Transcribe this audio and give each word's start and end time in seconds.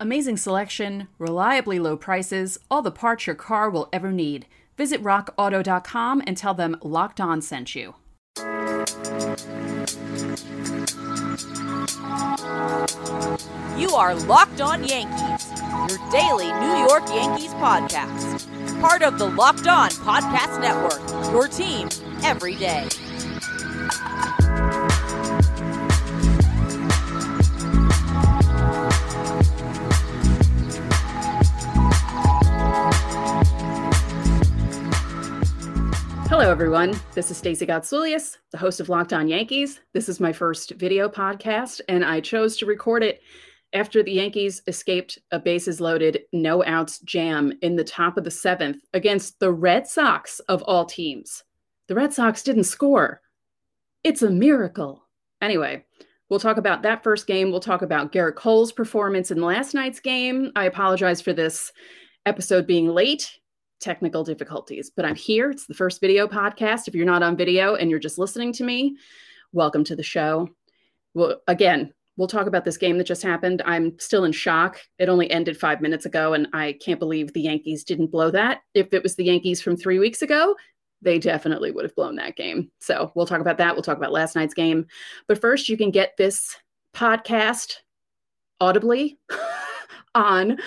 Amazing 0.00 0.36
selection, 0.36 1.08
reliably 1.18 1.78
low 1.78 1.96
prices, 1.96 2.58
all 2.70 2.82
the 2.82 2.90
parts 2.90 3.26
your 3.26 3.36
car 3.36 3.70
will 3.70 3.88
ever 3.92 4.10
need. 4.10 4.46
Visit 4.76 5.02
rockauto.com 5.02 6.22
and 6.26 6.36
tell 6.36 6.54
them 6.54 6.76
Locked 6.82 7.20
On 7.20 7.40
sent 7.40 7.74
you. 7.74 7.94
You 13.78 13.90
are 13.90 14.14
Locked 14.14 14.60
On 14.60 14.82
Yankees, 14.84 15.50
your 15.88 16.10
daily 16.10 16.52
New 16.52 16.76
York 16.88 17.06
Yankees 17.08 17.52
podcast. 17.54 18.48
Part 18.80 19.02
of 19.02 19.18
the 19.18 19.26
Locked 19.28 19.66
On 19.66 19.90
Podcast 19.90 20.60
Network, 20.60 21.00
your 21.32 21.48
team 21.48 21.88
every 22.22 22.54
day. 22.56 22.88
Everyone. 36.52 36.94
This 37.14 37.30
is 37.30 37.38
Stacey 37.38 37.64
Gotsoulias, 37.64 38.36
the 38.50 38.58
host 38.58 38.78
of 38.78 38.90
Locked 38.90 39.14
On 39.14 39.26
Yankees. 39.26 39.80
This 39.94 40.06
is 40.06 40.20
my 40.20 40.34
first 40.34 40.72
video 40.72 41.08
podcast, 41.08 41.80
and 41.88 42.04
I 42.04 42.20
chose 42.20 42.58
to 42.58 42.66
record 42.66 43.02
it 43.02 43.22
after 43.72 44.02
the 44.02 44.12
Yankees 44.12 44.60
escaped 44.66 45.18
a 45.30 45.38
bases 45.38 45.80
loaded, 45.80 46.24
no 46.34 46.62
outs 46.62 46.98
jam 46.98 47.54
in 47.62 47.74
the 47.74 47.82
top 47.82 48.18
of 48.18 48.24
the 48.24 48.30
seventh 48.30 48.84
against 48.92 49.40
the 49.40 49.50
Red 49.50 49.86
Sox 49.86 50.40
of 50.40 50.60
all 50.64 50.84
teams. 50.84 51.42
The 51.88 51.94
Red 51.94 52.12
Sox 52.12 52.42
didn't 52.42 52.64
score. 52.64 53.22
It's 54.04 54.20
a 54.20 54.28
miracle. 54.28 55.08
Anyway, 55.40 55.86
we'll 56.28 56.38
talk 56.38 56.58
about 56.58 56.82
that 56.82 57.02
first 57.02 57.26
game. 57.26 57.50
We'll 57.50 57.60
talk 57.60 57.80
about 57.80 58.12
Gerrit 58.12 58.36
Cole's 58.36 58.72
performance 58.72 59.30
in 59.30 59.40
last 59.40 59.72
night's 59.72 60.00
game. 60.00 60.52
I 60.54 60.66
apologize 60.66 61.22
for 61.22 61.32
this 61.32 61.72
episode 62.26 62.66
being 62.66 62.88
late 62.88 63.38
technical 63.82 64.24
difficulties, 64.24 64.90
but 64.94 65.04
I'm 65.04 65.14
here. 65.14 65.50
It's 65.50 65.66
the 65.66 65.74
first 65.74 66.00
video 66.00 66.26
podcast. 66.26 66.88
If 66.88 66.94
you're 66.94 67.04
not 67.04 67.22
on 67.22 67.36
video 67.36 67.74
and 67.74 67.90
you're 67.90 67.98
just 67.98 68.18
listening 68.18 68.52
to 68.54 68.64
me, 68.64 68.96
welcome 69.52 69.84
to 69.84 69.96
the 69.96 70.02
show. 70.02 70.48
Well, 71.14 71.42
again, 71.48 71.92
we'll 72.16 72.28
talk 72.28 72.46
about 72.46 72.64
this 72.64 72.76
game 72.76 72.96
that 72.98 73.06
just 73.06 73.22
happened. 73.22 73.60
I'm 73.66 73.98
still 73.98 74.24
in 74.24 74.32
shock. 74.32 74.80
It 74.98 75.08
only 75.08 75.30
ended 75.30 75.58
five 75.58 75.80
minutes 75.80 76.06
ago, 76.06 76.34
and 76.34 76.48
I 76.52 76.78
can't 76.80 77.00
believe 77.00 77.32
the 77.32 77.42
Yankees 77.42 77.84
didn't 77.84 78.12
blow 78.12 78.30
that. 78.30 78.62
If 78.74 78.94
it 78.94 79.02
was 79.02 79.16
the 79.16 79.24
Yankees 79.24 79.60
from 79.60 79.76
three 79.76 79.98
weeks 79.98 80.22
ago, 80.22 80.54
they 81.02 81.18
definitely 81.18 81.72
would 81.72 81.84
have 81.84 81.96
blown 81.96 82.16
that 82.16 82.36
game. 82.36 82.70
So 82.80 83.10
we'll 83.14 83.26
talk 83.26 83.40
about 83.40 83.58
that. 83.58 83.74
We'll 83.74 83.82
talk 83.82 83.96
about 83.96 84.12
last 84.12 84.36
night's 84.36 84.54
game. 84.54 84.86
But 85.26 85.40
first, 85.40 85.68
you 85.68 85.76
can 85.76 85.90
get 85.90 86.16
this 86.16 86.56
podcast 86.94 87.78
audibly 88.60 89.18
on, 90.14 90.58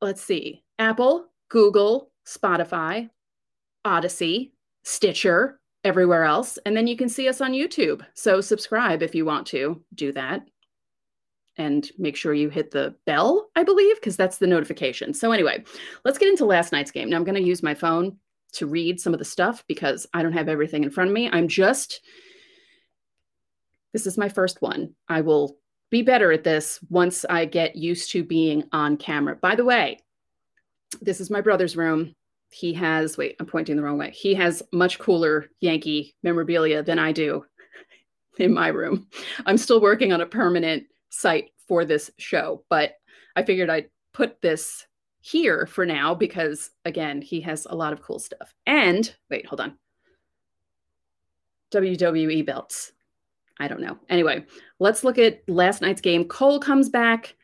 let's 0.00 0.22
see, 0.22 0.62
Apple, 0.78 1.26
Google, 1.50 2.10
Spotify, 2.26 3.10
Audacy, 3.84 4.52
Stitcher, 4.82 5.60
everywhere 5.84 6.24
else. 6.24 6.58
And 6.64 6.76
then 6.76 6.86
you 6.86 6.96
can 6.96 7.08
see 7.08 7.28
us 7.28 7.40
on 7.40 7.52
YouTube. 7.52 8.04
So 8.14 8.40
subscribe 8.40 9.02
if 9.02 9.14
you 9.14 9.24
want 9.24 9.46
to 9.48 9.82
do 9.94 10.12
that. 10.12 10.48
And 11.56 11.90
make 11.98 12.16
sure 12.16 12.32
you 12.32 12.48
hit 12.48 12.70
the 12.70 12.94
bell, 13.04 13.50
I 13.54 13.64
believe, 13.64 13.96
because 13.96 14.16
that's 14.16 14.38
the 14.38 14.46
notification. 14.46 15.12
So, 15.12 15.30
anyway, 15.30 15.62
let's 16.06 16.16
get 16.16 16.30
into 16.30 16.46
last 16.46 16.72
night's 16.72 16.90
game. 16.90 17.10
Now, 17.10 17.16
I'm 17.16 17.24
going 17.24 17.34
to 17.34 17.46
use 17.46 17.62
my 17.62 17.74
phone 17.74 18.16
to 18.52 18.66
read 18.66 18.98
some 18.98 19.12
of 19.12 19.18
the 19.18 19.26
stuff 19.26 19.62
because 19.66 20.06
I 20.14 20.22
don't 20.22 20.32
have 20.32 20.48
everything 20.48 20.84
in 20.84 20.90
front 20.90 21.10
of 21.10 21.14
me. 21.14 21.28
I'm 21.30 21.48
just, 21.48 22.00
this 23.92 24.06
is 24.06 24.16
my 24.16 24.28
first 24.28 24.62
one. 24.62 24.94
I 25.08 25.20
will 25.20 25.58
be 25.90 26.00
better 26.00 26.32
at 26.32 26.44
this 26.44 26.80
once 26.88 27.26
I 27.28 27.44
get 27.44 27.76
used 27.76 28.10
to 28.12 28.24
being 28.24 28.64
on 28.72 28.96
camera. 28.96 29.36
By 29.36 29.54
the 29.54 29.64
way, 29.64 29.98
this 31.00 31.20
is 31.20 31.30
my 31.30 31.40
brother's 31.40 31.76
room. 31.76 32.14
He 32.50 32.72
has, 32.74 33.16
wait, 33.16 33.36
I'm 33.38 33.46
pointing 33.46 33.76
the 33.76 33.82
wrong 33.82 33.98
way. 33.98 34.10
He 34.10 34.34
has 34.34 34.62
much 34.72 34.98
cooler 34.98 35.46
Yankee 35.60 36.14
memorabilia 36.22 36.82
than 36.82 36.98
I 36.98 37.12
do 37.12 37.44
in 38.38 38.52
my 38.52 38.68
room. 38.68 39.06
I'm 39.46 39.58
still 39.58 39.80
working 39.80 40.12
on 40.12 40.20
a 40.20 40.26
permanent 40.26 40.84
site 41.10 41.50
for 41.68 41.84
this 41.84 42.10
show, 42.18 42.64
but 42.68 42.94
I 43.36 43.44
figured 43.44 43.70
I'd 43.70 43.90
put 44.12 44.40
this 44.40 44.86
here 45.20 45.66
for 45.66 45.86
now 45.86 46.14
because, 46.14 46.70
again, 46.84 47.22
he 47.22 47.40
has 47.42 47.66
a 47.66 47.76
lot 47.76 47.92
of 47.92 48.02
cool 48.02 48.18
stuff. 48.18 48.54
And 48.66 49.14
wait, 49.28 49.46
hold 49.46 49.60
on. 49.60 49.78
WWE 51.72 52.44
belts. 52.44 52.92
I 53.60 53.68
don't 53.68 53.82
know. 53.82 53.98
Anyway, 54.08 54.44
let's 54.78 55.04
look 55.04 55.18
at 55.18 55.48
last 55.48 55.82
night's 55.82 56.00
game. 56.00 56.24
Cole 56.24 56.58
comes 56.58 56.88
back. 56.88 57.36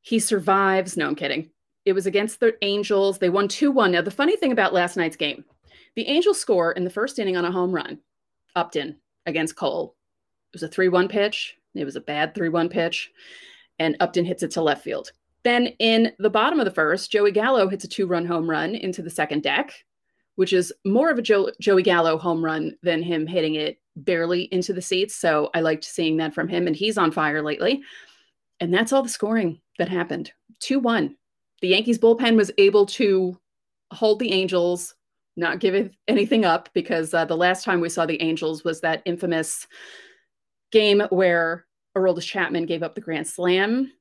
He 0.00 0.18
survives. 0.18 0.96
No, 0.96 1.08
I'm 1.08 1.16
kidding. 1.16 1.50
It 1.84 1.92
was 1.92 2.06
against 2.06 2.40
the 2.40 2.56
Angels. 2.62 3.18
They 3.18 3.30
won 3.30 3.48
2 3.48 3.70
1. 3.70 3.92
Now, 3.92 4.02
the 4.02 4.10
funny 4.10 4.36
thing 4.36 4.52
about 4.52 4.74
last 4.74 4.96
night's 4.96 5.16
game, 5.16 5.44
the 5.96 6.06
Angels 6.06 6.38
score 6.38 6.72
in 6.72 6.84
the 6.84 6.90
first 6.90 7.18
inning 7.18 7.36
on 7.36 7.44
a 7.44 7.52
home 7.52 7.72
run, 7.72 7.98
Upton 8.54 8.98
against 9.26 9.56
Cole. 9.56 9.96
It 10.52 10.56
was 10.56 10.62
a 10.62 10.68
3 10.68 10.88
1 10.88 11.08
pitch. 11.08 11.56
It 11.74 11.84
was 11.84 11.96
a 11.96 12.00
bad 12.00 12.34
3 12.34 12.48
1 12.48 12.68
pitch. 12.68 13.10
And 13.78 13.96
Upton 14.00 14.24
hits 14.24 14.42
it 14.42 14.50
to 14.52 14.62
left 14.62 14.84
field. 14.84 15.12
Then 15.42 15.68
in 15.78 16.12
the 16.18 16.30
bottom 16.30 16.58
of 16.58 16.66
the 16.66 16.70
first, 16.70 17.10
Joey 17.10 17.32
Gallo 17.32 17.68
hits 17.68 17.84
a 17.84 17.88
two 17.88 18.06
run 18.06 18.26
home 18.26 18.48
run 18.48 18.74
into 18.74 19.02
the 19.02 19.10
second 19.10 19.42
deck, 19.42 19.72
which 20.36 20.52
is 20.52 20.72
more 20.84 21.10
of 21.10 21.18
a 21.18 21.22
jo- 21.22 21.50
Joey 21.60 21.82
Gallo 21.82 22.18
home 22.18 22.44
run 22.44 22.76
than 22.82 23.02
him 23.02 23.26
hitting 23.26 23.54
it 23.54 23.80
barely 23.96 24.42
into 24.52 24.72
the 24.72 24.82
seats. 24.82 25.16
So 25.16 25.50
I 25.54 25.60
liked 25.60 25.84
seeing 25.84 26.18
that 26.18 26.34
from 26.34 26.48
him. 26.48 26.66
And 26.66 26.76
he's 26.76 26.98
on 26.98 27.10
fire 27.10 27.42
lately. 27.42 27.82
And 28.60 28.72
that's 28.72 28.92
all 28.92 29.02
the 29.02 29.08
scoring 29.08 29.60
that 29.78 29.88
happened 29.88 30.32
2 30.60 30.78
1 30.78 31.16
the 31.60 31.68
Yankees 31.68 31.98
bullpen 31.98 32.36
was 32.36 32.50
able 32.58 32.86
to 32.86 33.38
hold 33.92 34.18
the 34.18 34.32
Angels, 34.32 34.94
not 35.36 35.60
give 35.60 35.90
anything 36.08 36.44
up 36.44 36.68
because 36.74 37.12
uh, 37.14 37.24
the 37.24 37.36
last 37.36 37.64
time 37.64 37.80
we 37.80 37.88
saw 37.88 38.06
the 38.06 38.20
Angels 38.22 38.64
was 38.64 38.80
that 38.80 39.02
infamous 39.04 39.66
game 40.72 41.02
where 41.10 41.66
Aroldis 41.96 42.22
Chapman 42.22 42.66
gave 42.66 42.82
up 42.82 42.94
the 42.94 43.00
grand 43.00 43.26
slam 43.26 43.92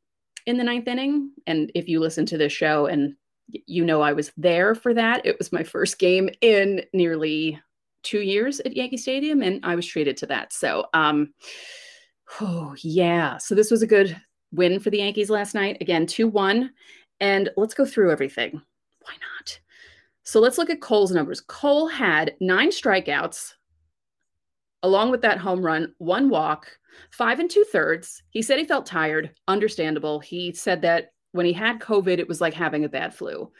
in 0.46 0.58
the 0.58 0.64
ninth 0.64 0.88
inning. 0.88 1.32
And 1.48 1.72
if 1.76 1.88
you 1.88 2.00
listen 2.00 2.26
to 2.28 2.38
this 2.38 2.54
show 2.54 2.86
and 2.86 3.16
you 3.48 3.84
know 3.84 4.02
I 4.02 4.14
was 4.14 4.32
there 4.38 4.76
for 4.76 4.94
that, 4.94 5.26
it 5.26 5.38
was 5.38 5.52
my 5.52 5.64
first 5.64 6.00
game 6.00 6.30
in 6.42 6.84
nearly 6.94 7.60
two 8.04 8.22
years 8.22 8.60
at 8.62 8.76
Yankee 8.76 8.98
Stadium, 8.98 9.42
and 9.42 9.60
I 9.66 9.76
was 9.76 9.86
treated 9.86 10.18
to 10.18 10.28
that. 10.28 10.54
So, 10.54 10.86
um, 10.94 11.34
oh 12.42 12.76
yeah, 12.82 13.38
so 13.38 13.56
this 13.56 13.72
was 13.72 13.82
a 13.82 13.88
good 13.88 14.20
win 14.52 14.80
for 14.80 14.90
the 14.90 15.00
Yankees 15.00 15.30
last 15.30 15.56
night. 15.56 15.78
Again, 15.82 16.06
two 16.06 16.28
one. 16.28 16.72
And 17.20 17.50
let's 17.58 17.74
go 17.74 17.86
through 17.86 18.12
everything. 18.12 18.62
Why 19.02 19.14
not? 19.14 19.60
So 20.24 20.40
let's 20.40 20.58
look 20.58 20.70
at 20.70 20.82
Cole's 20.82 21.12
numbers. 21.12 21.42
Cole 21.42 21.88
had 21.88 22.36
nine 22.40 22.70
strikeouts, 22.70 23.54
along 24.84 25.12
with 25.12 25.22
that 25.22 25.40
home 25.40 25.66
run, 25.66 25.94
one 25.98 26.30
walk, 26.30 26.68
five 27.12 27.40
and 27.40 27.50
two 27.50 27.66
thirds. 27.72 28.22
He 28.30 28.42
said 28.42 28.60
he 28.60 28.66
felt 28.66 28.86
tired. 28.86 29.32
Understandable. 29.48 30.20
He 30.20 30.54
said 30.54 30.82
that 30.84 31.14
when 31.32 31.46
he 31.46 31.54
had 31.54 31.80
COVID, 31.80 32.20
it 32.20 32.28
was 32.28 32.42
like 32.42 32.54
having 32.54 32.86
a 32.86 32.90
bad 32.90 33.14
flu, 33.14 33.52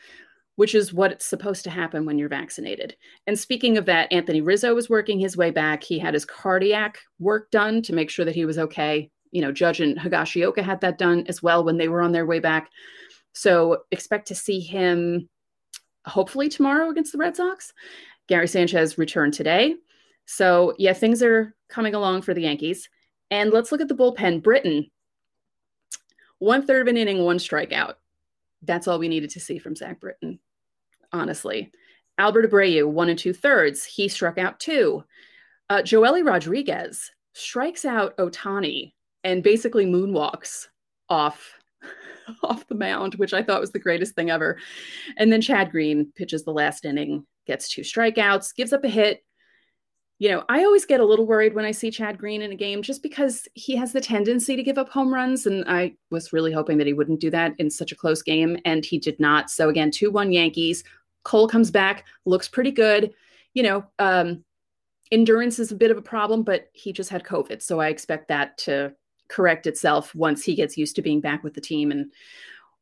which 0.56 0.76
is 0.76 0.94
what's 0.94 1.26
supposed 1.26 1.64
to 1.64 1.70
happen 1.70 2.06
when 2.06 2.18
you're 2.18 2.30
vaccinated. 2.30 2.96
And 3.28 3.38
speaking 3.38 3.78
of 3.78 3.86
that, 3.86 4.12
Anthony 4.12 4.42
Rizzo 4.42 4.76
was 4.76 4.90
working 4.90 5.20
his 5.20 5.38
way 5.38 5.52
back. 5.52 5.84
He 5.84 6.00
had 6.00 6.14
his 6.14 6.26
cardiac 6.26 7.00
work 7.20 7.50
done 7.52 7.82
to 7.84 7.94
make 7.94 8.10
sure 8.10 8.26
that 8.26 8.36
he 8.36 8.46
was 8.46 8.58
okay. 8.58 9.10
You 9.32 9.42
know, 9.42 9.52
Judge 9.52 9.82
and 9.82 9.98
Higashioka 9.98 10.64
had 10.64 10.82
that 10.82 10.98
done 10.98 11.26
as 11.28 11.44
well 11.44 11.64
when 11.64 11.78
they 11.78 11.88
were 11.88 12.02
on 12.02 12.12
their 12.12 12.26
way 12.26 12.40
back. 12.40 12.70
So 13.34 13.84
expect 13.92 14.28
to 14.30 14.36
see 14.36 14.60
him 14.60 15.30
hopefully 16.06 16.50
tomorrow 16.50 16.90
against 16.90 17.12
the 17.12 17.18
Red 17.18 17.36
Sox. 17.36 17.74
Gary 18.28 18.48
Sanchez 18.48 18.98
returned 18.98 19.34
today. 19.34 19.76
So, 20.26 20.74
yeah, 20.78 20.94
things 20.94 21.24
are 21.24 21.56
coming 21.70 21.96
along 21.96 22.22
for 22.22 22.34
the 22.34 22.42
Yankees. 22.42 22.90
And 23.32 23.52
let's 23.52 23.72
look 23.72 23.82
at 23.82 23.88
the 23.88 23.96
bullpen. 23.96 24.44
Britton, 24.44 24.90
one 26.40 26.66
third 26.66 26.82
of 26.82 26.88
an 26.88 26.98
inning, 26.98 27.24
one 27.24 27.38
strikeout. 27.38 27.96
That's 28.62 28.88
all 28.88 29.00
we 29.00 29.08
needed 29.08 29.30
to 29.32 29.40
see 29.40 29.60
from 29.60 29.76
Zach 29.76 30.00
Britton, 30.00 30.40
honestly. 31.12 31.72
Albert 32.18 32.52
Abreu, 32.52 32.88
one 32.88 33.10
and 33.10 33.18
two 33.18 33.34
thirds. 33.34 33.86
He 33.86 34.08
struck 34.08 34.38
out 34.38 34.60
two. 34.60 35.04
Uh, 35.70 35.78
Joely 35.78 36.26
Rodriguez 36.26 37.12
strikes 37.34 37.86
out 37.86 38.18
Ohtani 38.18 38.94
and 39.24 39.44
basically 39.44 39.86
moonwalks 39.86 40.68
off 41.10 41.59
off 42.44 42.68
the 42.68 42.76
mound, 42.76 43.16
which 43.16 43.34
I 43.34 43.44
thought 43.44 43.62
was 43.62 43.72
the 43.72 43.80
greatest 43.80 44.16
thing 44.16 44.30
ever. 44.30 44.58
And 45.18 45.32
then 45.32 45.42
Chad 45.42 45.72
Green 45.72 46.12
pitches 46.16 46.44
the 46.44 46.54
last 46.54 46.86
inning, 46.86 47.26
gets 47.48 47.70
two 47.70 47.82
strikeouts, 47.82 48.56
gives 48.56 48.74
up 48.74 48.84
a 48.84 48.90
hit. 48.90 49.24
You 50.22 50.30
know, 50.30 50.44
I 50.50 50.66
always 50.66 50.86
get 50.86 51.00
a 51.00 51.06
little 51.06 51.26
worried 51.26 51.56
when 51.56 51.64
I 51.64 51.72
see 51.72 51.92
Chad 51.92 52.18
Green 52.18 52.42
in 52.42 52.52
a 52.52 52.56
game 52.56 52.82
just 52.82 53.02
because 53.02 53.48
he 53.54 53.78
has 53.78 53.94
the 53.94 54.02
tendency 54.02 54.58
to 54.58 54.64
give 54.64 54.78
up 54.78 54.90
home 54.90 55.14
runs. 55.14 55.46
And 55.46 55.64
I 55.66 55.96
was 56.12 56.34
really 56.34 56.52
hoping 56.52 56.78
that 56.78 56.88
he 56.88 56.94
wouldn't 56.94 57.22
do 57.22 57.30
that 57.30 57.54
in 57.58 57.70
such 57.70 57.94
a 57.94 57.96
close 57.96 58.22
game, 58.22 58.58
and 58.66 58.84
he 58.84 58.98
did 59.00 59.18
not. 59.20 59.50
So 59.50 59.70
again, 59.70 59.92
2 59.92 60.12
1 60.12 60.32
Yankees. 60.34 60.84
Cole 61.24 61.48
comes 61.48 61.72
back, 61.72 62.06
looks 62.26 62.48
pretty 62.50 62.72
good. 62.72 63.14
You 63.54 63.64
know, 63.64 63.86
um, 63.98 64.44
endurance 65.12 65.58
is 65.58 65.72
a 65.72 65.76
bit 65.76 65.92
of 65.92 65.98
a 65.98 66.02
problem, 66.02 66.44
but 66.44 66.70
he 66.74 66.92
just 66.92 67.10
had 67.10 67.24
COVID. 67.24 67.62
So 67.62 67.80
I 67.80 67.88
expect 67.88 68.28
that 68.28 68.58
to 68.60 68.94
correct 69.30 69.68
itself 69.68 70.14
once 70.14 70.44
he 70.44 70.56
gets 70.56 70.78
used 70.78 70.96
to 70.96 71.02
being 71.02 71.22
back 71.22 71.44
with 71.44 71.54
the 71.54 71.62
team 71.62 71.92
and 71.92 72.12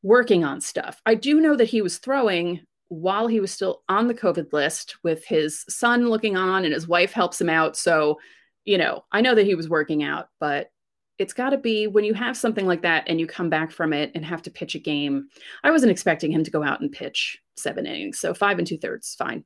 working 0.02 0.44
on 0.44 0.62
stuff. 0.62 1.02
I 1.06 1.16
do 1.16 1.40
know 1.40 1.56
that 1.56 1.66
he 1.66 1.82
was 1.82 1.98
throwing 1.98 2.62
while 2.90 3.28
he 3.28 3.40
was 3.40 3.52
still 3.52 3.84
on 3.90 4.08
the 4.08 4.14
COVID 4.14 4.54
list 4.54 4.96
with 5.04 5.26
his 5.26 5.66
son 5.68 6.10
looking 6.10 6.38
on 6.38 6.64
and 6.64 6.74
his 6.74 6.88
wife 6.88 7.12
helps 7.12 7.40
him 7.40 7.50
out. 7.50 7.76
So, 7.76 8.18
you 8.66 8.78
know, 8.78 9.04
I 9.12 9.22
know 9.22 9.36
that 9.36 9.46
he 9.46 9.56
was 9.56 9.70
working 9.70 10.04
out, 10.04 10.30
but 10.40 10.72
it's 11.20 11.34
got 11.34 11.50
to 11.50 11.58
be 11.58 11.88
when 11.88 12.04
you 12.04 12.14
have 12.14 12.38
something 12.38 12.66
like 12.66 12.84
that 12.84 13.04
and 13.08 13.20
you 13.20 13.28
come 13.28 13.50
back 13.50 13.72
from 13.72 13.92
it 13.92 14.12
and 14.14 14.24
have 14.24 14.42
to 14.44 14.52
pitch 14.52 14.76
a 14.76 14.80
game. 14.80 15.28
I 15.64 15.72
wasn't 15.72 15.92
expecting 15.92 16.32
him 16.32 16.44
to 16.44 16.52
go 16.52 16.64
out 16.64 16.80
and 16.80 16.92
pitch 16.92 17.40
seven 17.58 17.86
innings, 17.86 18.20
so 18.20 18.34
five 18.34 18.60
and 18.60 18.68
two 18.68 18.78
thirds, 18.78 19.16
fine. 19.16 19.44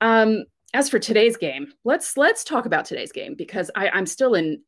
Um, 0.00 0.44
as 0.74 0.88
for 0.88 0.98
today's 0.98 1.36
game, 1.36 1.72
let's 1.84 2.16
let's 2.16 2.44
talk 2.44 2.64
about 2.64 2.86
today's 2.86 3.12
game 3.12 3.34
because 3.36 3.70
I, 3.74 3.90
I'm 3.90 4.06
still 4.06 4.34
in. 4.34 4.62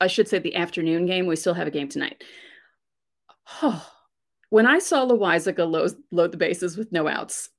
I 0.00 0.06
should 0.06 0.28
say 0.28 0.38
the 0.38 0.56
afternoon 0.56 1.06
game. 1.06 1.26
We 1.26 1.36
still 1.36 1.54
have 1.54 1.66
a 1.66 1.72
game 1.72 1.88
tonight. 1.88 2.22
Oh, 3.62 3.86
when 4.50 4.66
I 4.66 4.78
saw 4.78 5.06
Loaisiga 5.06 5.68
load, 5.68 5.92
load 6.10 6.32
the 6.32 6.38
bases 6.38 6.76
with 6.76 6.92
no 6.92 7.08
outs, 7.08 7.50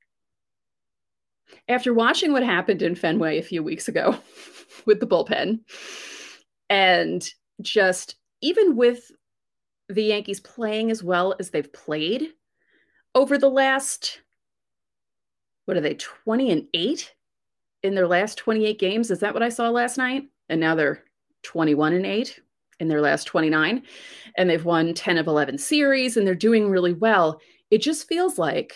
after 1.68 1.94
watching 1.94 2.32
what 2.32 2.44
happened 2.44 2.82
in 2.82 2.96
Fenway 2.96 3.38
a 3.38 3.44
few 3.44 3.64
weeks 3.64 3.88
ago 3.88 4.18
with 4.86 5.00
the 5.00 5.08
bullpen, 5.08 5.60
and 6.70 7.28
just 7.62 8.16
even 8.42 8.76
with 8.76 9.12
the 9.90 10.04
Yankees 10.04 10.40
playing 10.40 10.92
as 10.92 11.04
well 11.04 11.36
as 11.40 11.50
they've 11.50 11.72
played 11.72 12.30
over 13.14 13.38
the 13.38 13.50
last, 13.50 14.22
what 15.66 15.78
are 15.78 15.82
they, 15.82 15.94
20 15.96 16.52
and 16.52 16.68
8 16.74 17.14
in 17.84 17.96
their 17.96 18.08
last 18.08 18.38
28 18.38 18.80
games? 18.80 19.12
Is 19.12 19.20
that 19.20 19.34
what 19.34 19.44
I 19.44 19.50
saw 19.50 19.70
last 19.70 19.98
night? 19.98 20.24
And 20.50 20.60
now 20.60 20.76
they're 20.76 21.04
21 21.46 21.94
and 21.94 22.06
8 22.06 22.40
in 22.80 22.88
their 22.88 23.02
last 23.02 23.26
29 23.26 23.82
and 24.38 24.50
they've 24.50 24.66
won 24.66 24.94
10 24.94 25.18
of 25.18 25.28
11 25.28 25.58
series 25.58 26.18
and 26.18 26.28
they're 26.28 26.36
doing 26.36 26.70
really 26.70 26.94
well. 26.94 27.40
It 27.72 27.80
just 27.80 28.08
feels 28.08 28.38
like 28.38 28.74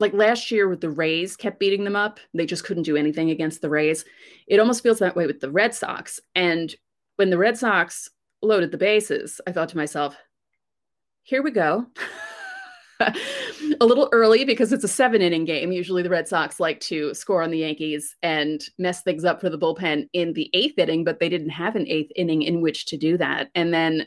like 0.00 0.12
last 0.12 0.50
year 0.50 0.68
with 0.68 0.80
the 0.80 0.90
rays 0.90 1.36
kept 1.36 1.60
beating 1.60 1.84
them 1.84 1.94
up 1.94 2.18
they 2.34 2.44
just 2.44 2.64
couldn't 2.64 2.82
do 2.82 2.96
anything 2.96 3.30
against 3.30 3.62
the 3.62 3.70
rays. 3.70 4.04
It 4.46 4.60
almost 4.60 4.82
feels 4.82 4.98
that 4.98 5.16
way 5.16 5.26
with 5.26 5.40
the 5.40 5.50
red 5.50 5.74
sox 5.74 6.20
and 6.34 6.74
when 7.16 7.30
the 7.30 7.38
red 7.38 7.56
sox 7.56 8.10
loaded 8.42 8.72
the 8.72 8.78
bases 8.78 9.40
i 9.46 9.52
thought 9.52 9.68
to 9.68 9.76
myself 9.76 10.16
here 11.22 11.42
we 11.42 11.52
go 11.52 11.86
a 13.80 13.86
little 13.86 14.08
early 14.12 14.44
because 14.44 14.72
it's 14.72 14.84
a 14.84 14.88
seven 14.88 15.22
inning 15.22 15.44
game. 15.44 15.72
Usually 15.72 16.02
the 16.02 16.10
Red 16.10 16.28
Sox 16.28 16.60
like 16.60 16.80
to 16.80 17.14
score 17.14 17.42
on 17.42 17.50
the 17.50 17.58
Yankees 17.58 18.16
and 18.22 18.62
mess 18.78 19.02
things 19.02 19.24
up 19.24 19.40
for 19.40 19.50
the 19.50 19.58
bullpen 19.58 20.08
in 20.12 20.32
the 20.32 20.50
eighth 20.54 20.78
inning, 20.78 21.04
but 21.04 21.20
they 21.20 21.28
didn't 21.28 21.50
have 21.50 21.76
an 21.76 21.88
eighth 21.88 22.10
inning 22.16 22.42
in 22.42 22.60
which 22.60 22.86
to 22.86 22.96
do 22.96 23.16
that. 23.18 23.50
And 23.54 23.72
then 23.72 24.06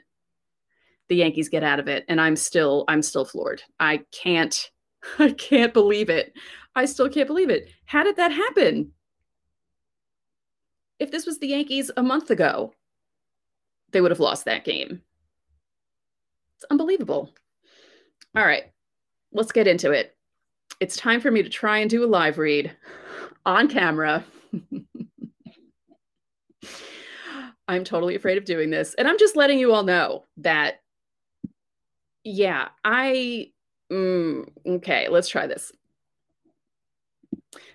the 1.09 1.15
Yankees 1.15 1.49
get 1.49 1.63
out 1.63 1.79
of 1.79 1.87
it. 1.87 2.05
And 2.07 2.19
I'm 2.19 2.35
still, 2.35 2.85
I'm 2.87 3.01
still 3.01 3.25
floored. 3.25 3.61
I 3.79 4.01
can't, 4.11 4.71
I 5.19 5.31
can't 5.31 5.73
believe 5.73 6.09
it. 6.09 6.33
I 6.75 6.85
still 6.85 7.09
can't 7.09 7.27
believe 7.27 7.49
it. 7.49 7.69
How 7.85 8.03
did 8.03 8.17
that 8.17 8.31
happen? 8.31 8.91
If 10.99 11.11
this 11.11 11.25
was 11.25 11.39
the 11.39 11.47
Yankees 11.47 11.91
a 11.95 12.03
month 12.03 12.29
ago, 12.29 12.73
they 13.91 14.01
would 14.01 14.11
have 14.11 14.19
lost 14.19 14.45
that 14.45 14.65
game. 14.65 15.01
It's 16.57 16.65
unbelievable. 16.69 17.33
All 18.35 18.45
right 18.45 18.65
let's 19.35 19.51
get 19.51 19.67
into 19.67 19.91
it. 19.91 20.15
It's 20.79 20.97
time 20.97 21.21
for 21.21 21.29
me 21.29 21.43
to 21.43 21.49
try 21.49 21.77
and 21.79 21.89
do 21.89 22.03
a 22.03 22.07
live 22.07 22.37
read 22.37 22.75
on 23.45 23.67
camera. 23.67 24.23
I'm 27.67 27.83
totally 27.83 28.15
afraid 28.15 28.37
of 28.37 28.45
doing 28.45 28.69
this. 28.69 28.93
And 28.95 29.07
I'm 29.07 29.17
just 29.17 29.35
letting 29.35 29.59
you 29.59 29.73
all 29.73 29.83
know 29.83 30.23
that, 30.37 30.81
yeah, 32.23 32.69
I, 32.83 33.51
mm, 33.91 34.47
okay, 34.65 35.09
let's 35.09 35.27
try 35.29 35.47
this. 35.47 35.71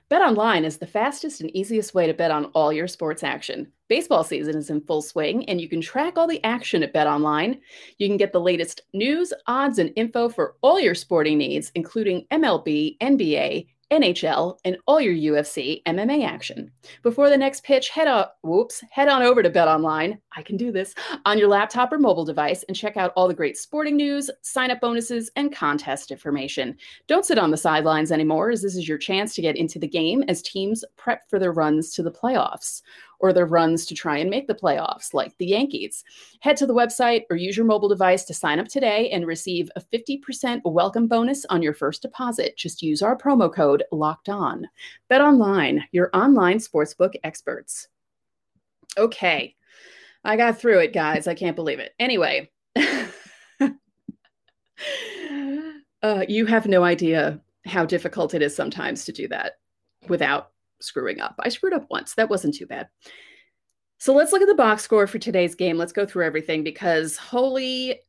Bet 0.08 0.22
online 0.22 0.64
is 0.64 0.78
the 0.78 0.86
fastest 0.86 1.40
and 1.40 1.54
easiest 1.54 1.94
way 1.94 2.06
to 2.06 2.14
bet 2.14 2.30
on 2.30 2.46
all 2.46 2.72
your 2.72 2.88
sports 2.88 3.22
action. 3.22 3.72
Baseball 3.90 4.22
season 4.22 4.56
is 4.56 4.70
in 4.70 4.82
full 4.82 5.02
swing, 5.02 5.44
and 5.48 5.60
you 5.60 5.68
can 5.68 5.80
track 5.80 6.16
all 6.16 6.28
the 6.28 6.42
action 6.44 6.84
at 6.84 6.92
Bet 6.92 7.08
Online. 7.08 7.60
You 7.98 8.06
can 8.06 8.16
get 8.16 8.32
the 8.32 8.40
latest 8.40 8.82
news, 8.92 9.32
odds, 9.48 9.80
and 9.80 9.92
info 9.96 10.28
for 10.28 10.54
all 10.60 10.78
your 10.78 10.94
sporting 10.94 11.38
needs, 11.38 11.72
including 11.74 12.24
MLB, 12.30 12.98
NBA, 12.98 13.66
NHL, 13.90 14.58
and 14.64 14.76
all 14.86 15.00
your 15.00 15.34
UFC 15.34 15.82
MMA 15.82 16.24
action. 16.24 16.70
Before 17.02 17.28
the 17.28 17.36
next 17.36 17.64
pitch, 17.64 17.88
head 17.88 18.06
on 18.06 18.26
whoops, 18.42 18.84
head 18.92 19.08
on 19.08 19.22
over 19.22 19.42
to 19.42 19.50
Bet 19.50 19.66
Online. 19.66 20.20
I 20.36 20.42
can 20.42 20.56
do 20.56 20.70
this 20.70 20.94
on 21.24 21.36
your 21.36 21.48
laptop 21.48 21.92
or 21.92 21.98
mobile 21.98 22.24
device 22.24 22.62
and 22.68 22.76
check 22.76 22.96
out 22.96 23.12
all 23.16 23.26
the 23.26 23.34
great 23.34 23.58
sporting 23.58 23.96
news, 23.96 24.30
sign-up 24.42 24.80
bonuses, 24.80 25.32
and 25.34 25.52
contest 25.52 26.12
information. 26.12 26.76
Don't 27.08 27.26
sit 27.26 27.38
on 27.38 27.50
the 27.50 27.56
sidelines 27.56 28.12
anymore, 28.12 28.50
as 28.50 28.62
this 28.62 28.76
is 28.76 28.88
your 28.88 28.98
chance 28.98 29.34
to 29.34 29.42
get 29.42 29.56
into 29.56 29.80
the 29.80 29.88
game 29.88 30.22
as 30.28 30.42
teams 30.42 30.84
prep 30.96 31.28
for 31.28 31.40
their 31.40 31.50
runs 31.52 31.92
to 31.94 32.04
the 32.04 32.12
playoffs 32.12 32.82
or 33.20 33.32
their 33.32 33.46
runs 33.46 33.86
to 33.86 33.94
try 33.94 34.18
and 34.18 34.28
make 34.28 34.46
the 34.46 34.54
playoffs, 34.54 35.14
like 35.14 35.36
the 35.38 35.46
Yankees. 35.46 36.02
Head 36.40 36.56
to 36.56 36.66
the 36.66 36.74
website 36.74 37.24
or 37.30 37.36
use 37.36 37.56
your 37.56 37.66
mobile 37.66 37.88
device 37.88 38.24
to 38.24 38.34
sign 38.34 38.58
up 38.58 38.66
today 38.68 39.10
and 39.10 39.26
receive 39.26 39.70
a 39.76 39.80
50% 39.80 40.62
welcome 40.64 41.06
bonus 41.06 41.44
on 41.46 41.62
your 41.62 41.74
first 41.74 42.02
deposit. 42.02 42.56
Just 42.56 42.82
use 42.82 43.02
our 43.02 43.16
promo 43.16 43.52
code 43.52 43.84
locked 43.92 44.28
on. 44.28 44.66
Bet 45.08 45.20
online, 45.20 45.84
your 45.92 46.10
online 46.14 46.58
sportsbook 46.58 47.14
experts. 47.22 47.88
Okay. 48.98 49.54
I 50.24 50.36
got 50.36 50.58
through 50.58 50.80
it, 50.80 50.92
guys. 50.92 51.26
I 51.26 51.34
can't 51.34 51.56
believe 51.56 51.78
it. 51.78 51.94
Anyway, 51.98 52.50
uh, 56.02 56.24
you 56.28 56.46
have 56.46 56.66
no 56.66 56.82
idea 56.82 57.40
how 57.66 57.84
difficult 57.84 58.34
it 58.34 58.42
is 58.42 58.54
sometimes 58.54 59.04
to 59.04 59.12
do 59.12 59.28
that 59.28 59.58
without 60.08 60.50
screwing 60.80 61.20
up. 61.20 61.34
I 61.40 61.48
screwed 61.48 61.72
up 61.72 61.86
once. 61.90 62.14
That 62.14 62.30
wasn't 62.30 62.54
too 62.54 62.66
bad. 62.66 62.88
So 63.98 64.14
let's 64.14 64.32
look 64.32 64.42
at 64.42 64.48
the 64.48 64.54
box 64.54 64.82
score 64.82 65.06
for 65.06 65.18
today's 65.18 65.54
game. 65.54 65.76
Let's 65.76 65.92
go 65.92 66.06
through 66.06 66.24
everything 66.24 66.64
because 66.64 67.16
holy, 67.16 68.00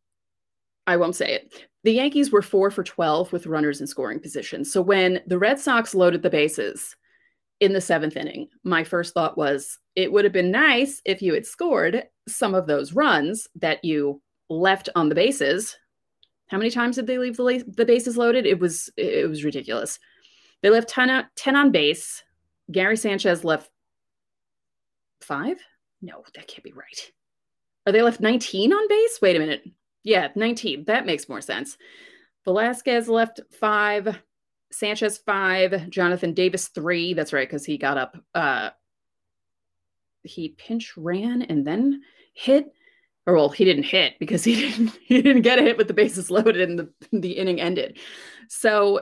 I 0.88 0.97
won't 0.97 1.15
say 1.15 1.33
it. 1.33 1.68
The 1.83 1.91
Yankees 1.91 2.31
were 2.31 2.41
four 2.41 2.71
for 2.71 2.83
12 2.83 3.33
with 3.33 3.47
runners 3.47 3.81
in 3.81 3.88
scoring 3.88 4.19
position. 4.19 4.63
So 4.63 4.81
when 4.81 5.21
the 5.27 5.39
Red 5.39 5.59
Sox 5.59 5.94
loaded 5.94 6.21
the 6.21 6.29
bases 6.29 6.95
in 7.59 7.73
the 7.73 7.81
seventh 7.81 8.15
inning, 8.15 8.47
my 8.63 8.83
first 8.83 9.13
thought 9.13 9.38
was 9.38 9.79
it 9.95 10.12
would 10.12 10.23
have 10.23 10.33
been 10.33 10.51
nice 10.51 11.01
if 11.06 11.21
you 11.21 11.33
had 11.33 11.45
scored 11.45 12.03
some 12.27 12.53
of 12.53 12.68
those 12.68 12.94
runs 12.94 13.47
that 13.56 13.83
you 13.83 14.21
left 14.50 14.89
on 14.95 15.09
the 15.09 15.15
bases. 15.15 15.75
How 16.47 16.57
many 16.57 16.69
times 16.69 16.97
did 16.97 17.07
they 17.07 17.18
leave 17.18 17.37
the, 17.37 17.63
the 17.68 17.85
bases 17.85 18.18
loaded? 18.18 18.45
It 18.45 18.59
was 18.59 18.90
it 18.95 19.28
was 19.28 19.44
ridiculous. 19.44 19.99
They 20.61 20.69
left 20.69 20.90
10, 20.90 21.25
10 21.35 21.56
on 21.56 21.71
base. 21.71 22.23
Gary 22.71 22.97
Sanchez 22.97 23.44
left 23.44 23.69
five? 25.21 25.57
No, 26.01 26.23
that 26.35 26.47
can't 26.47 26.63
be 26.63 26.73
right. 26.73 27.11
Are 27.85 27.94
they 27.94 28.01
left 28.01 28.19
19 28.19 28.73
on 28.73 28.87
base? 28.87 29.19
Wait 29.21 29.35
a 29.35 29.40
minute. 29.40 29.63
Yeah, 30.04 30.30
19. 30.35 30.85
That 30.85 31.06
makes 31.06 31.30
more 31.30 31.42
sense. 31.42 31.78
Velazquez 32.45 33.07
left 33.07 33.40
five, 33.51 34.19
Sanchez 34.71 35.18
five, 35.19 35.90
Jonathan 35.90 36.33
Davis 36.33 36.69
three. 36.69 37.13
That's 37.13 37.33
right, 37.33 37.47
because 37.47 37.66
he 37.66 37.78
got 37.78 37.97
up. 37.97 38.18
Uh, 38.33 38.71
he 40.23 40.49
pinch 40.49 40.95
ran 40.97 41.44
and 41.44 41.66
then 41.66 42.01
hit. 42.33 42.71
Or 43.28 43.35
well, 43.35 43.49
he 43.49 43.66
didn't 43.66 43.83
hit 43.83 44.18
because 44.19 44.44
he 44.44 44.56
didn't 44.69 44.97
he 45.06 45.21
didn't 45.21 45.44
get 45.44 45.59
a 45.59 45.63
hit 45.63 45.78
with 45.78 45.87
the 45.87 45.94
bases 45.94 46.31
loaded 46.31 46.69
and 46.69 46.80
the, 46.80 46.90
the 47.11 47.31
inning 47.33 47.61
ended. 47.61 47.99
So 48.47 49.01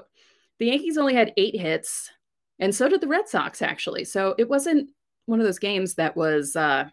the 0.59 0.67
Yankees 0.67 0.97
only 0.97 1.13
had 1.13 1.33
eight 1.37 1.59
hits. 1.59 2.11
And 2.59 2.73
so 2.75 2.89
did 2.89 3.01
the 3.01 3.07
Red 3.07 3.27
Sox, 3.27 3.61
actually. 3.61 4.03
So 4.05 4.35
it 4.37 4.49
wasn't 4.49 4.89
one 5.25 5.39
of 5.39 5.45
those 5.45 5.59
games 5.59 5.95
that 5.95 6.15
was 6.15 6.55
uh, 6.55 6.89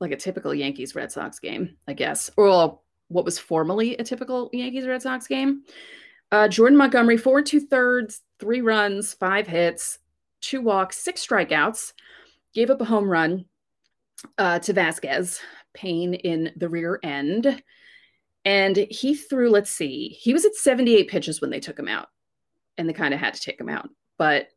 like 0.00 0.12
a 0.12 0.16
typical 0.16 0.54
Yankees 0.54 0.94
Red 0.94 1.10
Sox 1.10 1.38
game, 1.38 1.76
I 1.88 1.92
guess, 1.92 2.30
or 2.36 2.80
what 3.08 3.24
was 3.24 3.38
formerly 3.38 3.96
a 3.96 4.04
typical 4.04 4.50
Yankees 4.52 4.86
Red 4.86 5.02
Sox 5.02 5.26
game. 5.26 5.62
Uh, 6.32 6.48
Jordan 6.48 6.76
Montgomery, 6.76 7.16
four 7.16 7.38
and 7.38 7.46
two 7.46 7.60
thirds, 7.60 8.22
three 8.38 8.60
runs, 8.60 9.14
five 9.14 9.46
hits, 9.46 9.98
two 10.40 10.60
walks, 10.60 10.98
six 10.98 11.26
strikeouts, 11.26 11.92
gave 12.54 12.70
up 12.70 12.80
a 12.80 12.84
home 12.84 13.08
run 13.08 13.44
uh, 14.38 14.58
to 14.60 14.74
Vazquez, 14.74 15.40
pain 15.72 16.14
in 16.14 16.52
the 16.56 16.68
rear 16.68 16.98
end. 17.02 17.62
And 18.44 18.76
he 18.76 19.14
threw, 19.14 19.50
let's 19.50 19.70
see, 19.70 20.08
he 20.08 20.32
was 20.32 20.44
at 20.44 20.54
78 20.54 21.08
pitches 21.08 21.40
when 21.40 21.50
they 21.50 21.60
took 21.60 21.78
him 21.78 21.88
out 21.88 22.08
and 22.78 22.88
they 22.88 22.92
kind 22.92 23.14
of 23.14 23.20
had 23.20 23.34
to 23.34 23.40
take 23.40 23.60
him 23.60 23.68
out. 23.68 23.88
But, 24.18 24.48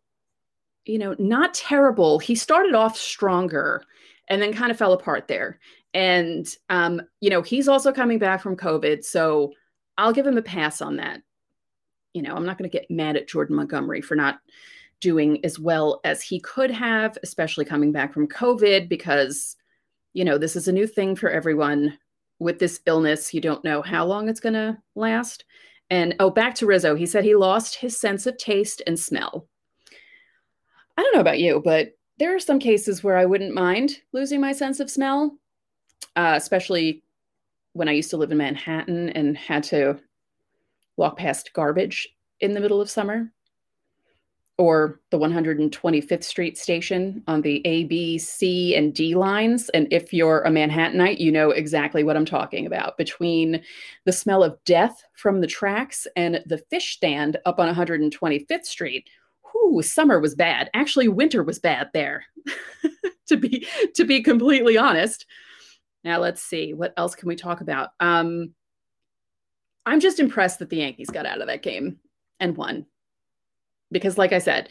you 0.85 0.97
know, 0.97 1.15
not 1.19 1.53
terrible. 1.53 2.19
He 2.19 2.35
started 2.35 2.75
off 2.75 2.97
stronger 2.97 3.83
and 4.27 4.41
then 4.41 4.53
kind 4.53 4.71
of 4.71 4.77
fell 4.77 4.93
apart 4.93 5.27
there. 5.27 5.59
And, 5.93 6.47
um, 6.69 7.01
you 7.19 7.29
know, 7.29 7.41
he's 7.41 7.67
also 7.67 7.91
coming 7.91 8.19
back 8.19 8.41
from 8.41 8.55
COVID. 8.55 9.03
So 9.03 9.53
I'll 9.97 10.13
give 10.13 10.27
him 10.27 10.37
a 10.37 10.41
pass 10.41 10.81
on 10.81 10.97
that. 10.97 11.21
You 12.13 12.21
know, 12.21 12.35
I'm 12.35 12.45
not 12.45 12.57
going 12.57 12.69
to 12.69 12.77
get 12.77 12.89
mad 12.89 13.17
at 13.17 13.27
Jordan 13.27 13.55
Montgomery 13.55 14.01
for 14.01 14.15
not 14.15 14.39
doing 15.01 15.43
as 15.45 15.59
well 15.59 16.01
as 16.03 16.21
he 16.21 16.39
could 16.39 16.71
have, 16.71 17.17
especially 17.23 17.65
coming 17.65 17.91
back 17.91 18.13
from 18.13 18.27
COVID, 18.27 18.89
because, 18.89 19.55
you 20.13 20.25
know, 20.25 20.37
this 20.37 20.55
is 20.55 20.67
a 20.67 20.73
new 20.73 20.87
thing 20.87 21.15
for 21.15 21.29
everyone 21.29 21.97
with 22.39 22.59
this 22.59 22.81
illness. 22.85 23.33
You 23.33 23.41
don't 23.41 23.63
know 23.63 23.81
how 23.81 24.05
long 24.05 24.29
it's 24.29 24.39
going 24.39 24.53
to 24.53 24.77
last. 24.95 25.45
And 25.89 26.15
oh, 26.19 26.29
back 26.29 26.55
to 26.55 26.65
Rizzo. 26.65 26.95
He 26.95 27.05
said 27.05 27.23
he 27.23 27.35
lost 27.35 27.75
his 27.75 27.97
sense 27.97 28.25
of 28.25 28.37
taste 28.37 28.81
and 28.85 28.99
smell. 28.99 29.47
I 30.97 31.01
don't 31.01 31.15
know 31.15 31.21
about 31.21 31.39
you, 31.39 31.61
but 31.63 31.93
there 32.17 32.35
are 32.35 32.39
some 32.39 32.59
cases 32.59 33.03
where 33.03 33.17
I 33.17 33.25
wouldn't 33.25 33.53
mind 33.53 33.97
losing 34.11 34.41
my 34.41 34.51
sense 34.51 34.79
of 34.79 34.89
smell, 34.89 35.37
uh, 36.15 36.33
especially 36.35 37.01
when 37.73 37.87
I 37.87 37.93
used 37.93 38.09
to 38.09 38.17
live 38.17 38.31
in 38.31 38.37
Manhattan 38.37 39.09
and 39.11 39.37
had 39.37 39.63
to 39.65 39.99
walk 40.97 41.17
past 41.17 41.51
garbage 41.53 42.07
in 42.41 42.53
the 42.53 42.59
middle 42.59 42.81
of 42.81 42.89
summer 42.89 43.31
or 44.59 44.99
the 45.09 45.17
125th 45.17 46.23
Street 46.23 46.57
station 46.57 47.23
on 47.27 47.41
the 47.41 47.65
A, 47.65 47.85
B, 47.85 48.17
C, 48.17 48.75
and 48.75 48.93
D 48.93 49.15
lines. 49.15 49.69
And 49.69 49.87
if 49.89 50.11
you're 50.11 50.41
a 50.41 50.49
Manhattanite, 50.49 51.17
you 51.17 51.31
know 51.31 51.51
exactly 51.51 52.03
what 52.03 52.17
I'm 52.17 52.25
talking 52.25 52.65
about. 52.65 52.97
Between 52.97 53.63
the 54.03 54.11
smell 54.11 54.43
of 54.43 54.61
death 54.65 55.01
from 55.13 55.39
the 55.39 55.47
tracks 55.47 56.05
and 56.17 56.43
the 56.45 56.57
fish 56.57 56.93
stand 56.97 57.37
up 57.45 57.57
on 57.57 57.73
125th 57.73 58.65
Street, 58.65 59.09
whoo, 59.53 59.81
summer 59.81 60.19
was 60.19 60.35
bad. 60.35 60.69
Actually, 60.73 61.07
winter 61.07 61.41
was 61.41 61.57
bad 61.57 61.89
there. 61.93 62.25
to 63.27 63.37
be 63.37 63.65
to 63.95 64.03
be 64.03 64.21
completely 64.21 64.77
honest. 64.77 65.25
Now 66.03 66.19
let's 66.19 66.41
see 66.41 66.73
what 66.73 66.93
else 66.97 67.15
can 67.15 67.29
we 67.29 67.37
talk 67.37 67.61
about. 67.61 67.91
Um, 68.01 68.53
I'm 69.85 70.01
just 70.01 70.19
impressed 70.19 70.59
that 70.59 70.69
the 70.69 70.77
Yankees 70.77 71.09
got 71.09 71.25
out 71.25 71.39
of 71.39 71.47
that 71.47 71.63
game 71.63 71.99
and 72.41 72.57
won 72.57 72.85
because, 73.91 74.17
like 74.17 74.33
I 74.33 74.39
said, 74.39 74.69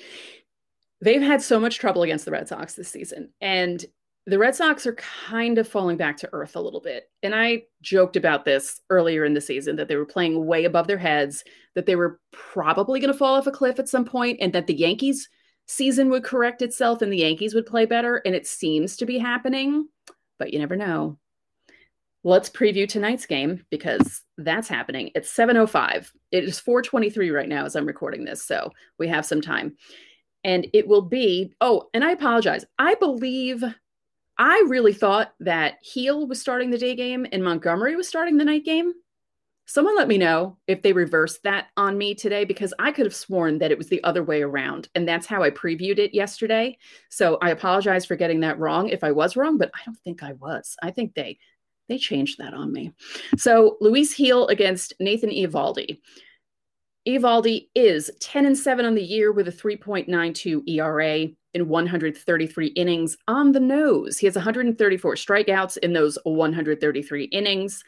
they've 1.01 1.23
had 1.23 1.43
so 1.43 1.61
much 1.61 1.79
trouble 1.79 2.03
against 2.03 2.25
the 2.25 2.31
Red 2.31 2.49
Sox 2.49 2.75
this 2.75 2.89
season. 2.89 3.31
And 3.41 3.85
the 4.27 4.39
Red 4.39 4.55
Sox 4.55 4.87
are 4.87 4.95
kind 4.95 5.57
of 5.57 5.67
falling 5.67 5.97
back 5.97 6.19
to 6.19 6.29
earth 6.33 6.55
a 6.55 6.61
little 6.61 6.81
bit. 6.81 7.05
And 7.23 7.35
I 7.35 7.63
joked 7.81 8.17
about 8.17 8.45
this 8.45 8.81
earlier 8.91 9.25
in 9.25 9.33
the 9.33 9.41
season 9.41 9.77
that 9.77 9.89
they 9.89 9.97
were 9.97 10.05
playing 10.05 10.47
way 10.47 10.65
above 10.65 10.87
their 10.87 10.99
heads, 10.99 11.45
that 11.75 11.87
they 11.87 11.97
were 11.97 12.21
probably 12.33 13.01
going 13.01 13.13
to 13.13 13.19
fall 13.19 13.37
off 13.37 13.47
a 13.47 13.51
cliff 13.51 13.79
at 13.79 13.89
some 13.89 14.05
point, 14.05 14.39
and 14.41 14.53
that 14.53 14.67
the 14.67 14.75
Yankees 14.75 15.29
season 15.67 16.11
would 16.11 16.25
correct 16.25 16.61
itself 16.63 17.01
and 17.01 17.13
the 17.13 17.19
Yankees 17.19 17.55
would 17.55 17.67
play 17.67 17.87
better. 17.87 18.17
And 18.17 18.35
it 18.35 18.47
seems 18.47 18.97
to 18.99 19.07
be 19.07 19.19
happening, 19.19 19.89
but 20.39 20.53
you 20.53 20.59
never 20.59 20.77
know. 20.77 21.19
Let's 22.25 22.51
preview 22.51 22.89
tonight's 22.89 23.27
game 23.27 23.65
because 23.71 24.23
that's 24.37 24.69
happening. 24.69 25.11
It's 25.15 25.31
7:05. 25.31 26.13
It 26.33 26.45
is 26.45 26.61
4:23 26.61 27.31
right 27.31 27.49
now 27.49 27.65
as 27.65 27.77
I'm 27.77 27.87
recording 27.87 28.25
this, 28.25 28.45
so 28.45 28.73
we 28.99 29.09
have 29.09 29.25
some 29.25 29.41
time. 29.41 29.77
And 30.45 30.67
it 30.73 30.87
will 30.87 31.03
be 31.03 31.55
Oh, 31.61 31.89
and 31.95 32.05
I 32.05 32.13
apologize. 32.13 32.65
I 32.79 32.95
believe 32.95 33.63
I 34.39 34.65
really 34.69 34.93
thought 34.93 35.35
that 35.41 35.79
Gil 35.83 36.27
was 36.27 36.41
starting 36.41 36.71
the 36.71 36.79
day 36.79 36.95
game 36.95 37.27
and 37.33 37.43
Montgomery 37.43 37.97
was 37.97 38.09
starting 38.09 38.37
the 38.37 38.45
night 38.45 38.65
game. 38.65 38.93
Someone 39.67 39.97
let 39.97 40.09
me 40.09 40.17
know 40.17 40.57
if 40.67 40.81
they 40.81 40.93
reversed 40.95 41.43
that 41.43 41.67
on 41.77 41.99
me 41.99 42.15
today 42.15 42.45
because 42.45 42.73
I 42.79 42.91
could 42.91 43.05
have 43.05 43.15
sworn 43.15 43.59
that 43.59 43.71
it 43.71 43.77
was 43.77 43.89
the 43.89 44.03
other 44.03 44.25
way 44.25 44.41
around. 44.41 44.89
And 44.95 45.07
that's 45.07 45.27
how 45.27 45.43
I 45.43 45.51
previewed 45.51 45.99
it 45.99 46.15
yesterday. 46.15 46.79
So 47.11 47.37
I 47.43 47.51
apologize 47.51 48.07
for 48.07 48.17
getting 48.17 48.41
that 48.41 48.59
wrong 48.59 48.89
if 48.89 49.05
I 49.05 49.13
was 49.13 49.37
wrong, 49.37 49.59
but 49.59 49.71
I 49.75 49.81
don't 49.85 49.99
think 49.99 50.23
I 50.23 50.33
was. 50.35 50.77
I 50.83 50.91
think 50.91 51.15
they 51.15 51.39
they 51.89 51.99
changed 51.99 52.39
that 52.39 52.55
on 52.55 52.73
me. 52.73 52.93
So 53.37 53.77
Luis 53.81 54.15
Gil 54.15 54.47
against 54.49 54.95
Nathan 55.01 55.31
Eovaldi. 55.31 55.99
Eovaldi 57.07 57.69
is 57.75 58.11
10 58.21 58.45
and 58.45 58.59
7 58.59 58.85
on 58.85 58.95
the 58.95 59.03
year 59.03 59.33
with 59.33 59.49
a 59.49 59.53
3.92 59.53 60.69
ERA 60.69 61.29
in 61.55 61.69
133 61.69 62.67
innings 62.69 63.17
on 63.29 63.53
the 63.53 63.61
nose. 63.61 64.19
He 64.19 64.27
has 64.27 64.35
134 64.35 65.15
strikeouts 65.15 65.79
in 65.79 65.95
those 65.95 66.19
133 66.25 67.25
innings. 67.25 67.83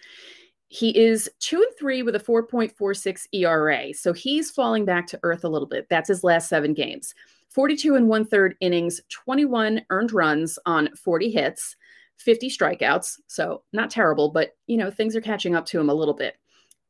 He 0.69 0.97
is 0.99 1.29
2 1.41 1.57
and 1.57 1.79
3 1.79 2.03
with 2.03 2.15
a 2.15 2.21
4.46 2.21 3.27
ERA. 3.33 3.93
So 3.93 4.13
he's 4.13 4.51
falling 4.51 4.85
back 4.85 5.07
to 5.09 5.21
earth 5.23 5.45
a 5.45 5.49
little 5.49 5.69
bit. 5.69 5.87
That's 5.91 6.09
his 6.09 6.25
last 6.25 6.49
7 6.49 6.73
games. 6.73 7.15
42 7.51 7.97
and 7.97 8.09
one 8.09 8.25
third 8.25 8.55
innings, 8.61 9.01
21 9.11 9.83
earned 9.91 10.13
runs 10.13 10.59
on 10.67 10.89
40 10.95 11.31
hits. 11.31 11.77
50 12.21 12.51
strikeouts. 12.51 13.17
So 13.27 13.63
not 13.73 13.91
terrible, 13.91 14.31
but 14.31 14.51
you 14.67 14.77
know, 14.77 14.91
things 14.91 15.17
are 15.17 15.21
catching 15.21 15.55
up 15.55 15.67
to 15.67 15.81
him 15.81 15.89
a 15.89 15.95
little 15.95 16.15
bit. 16.15 16.35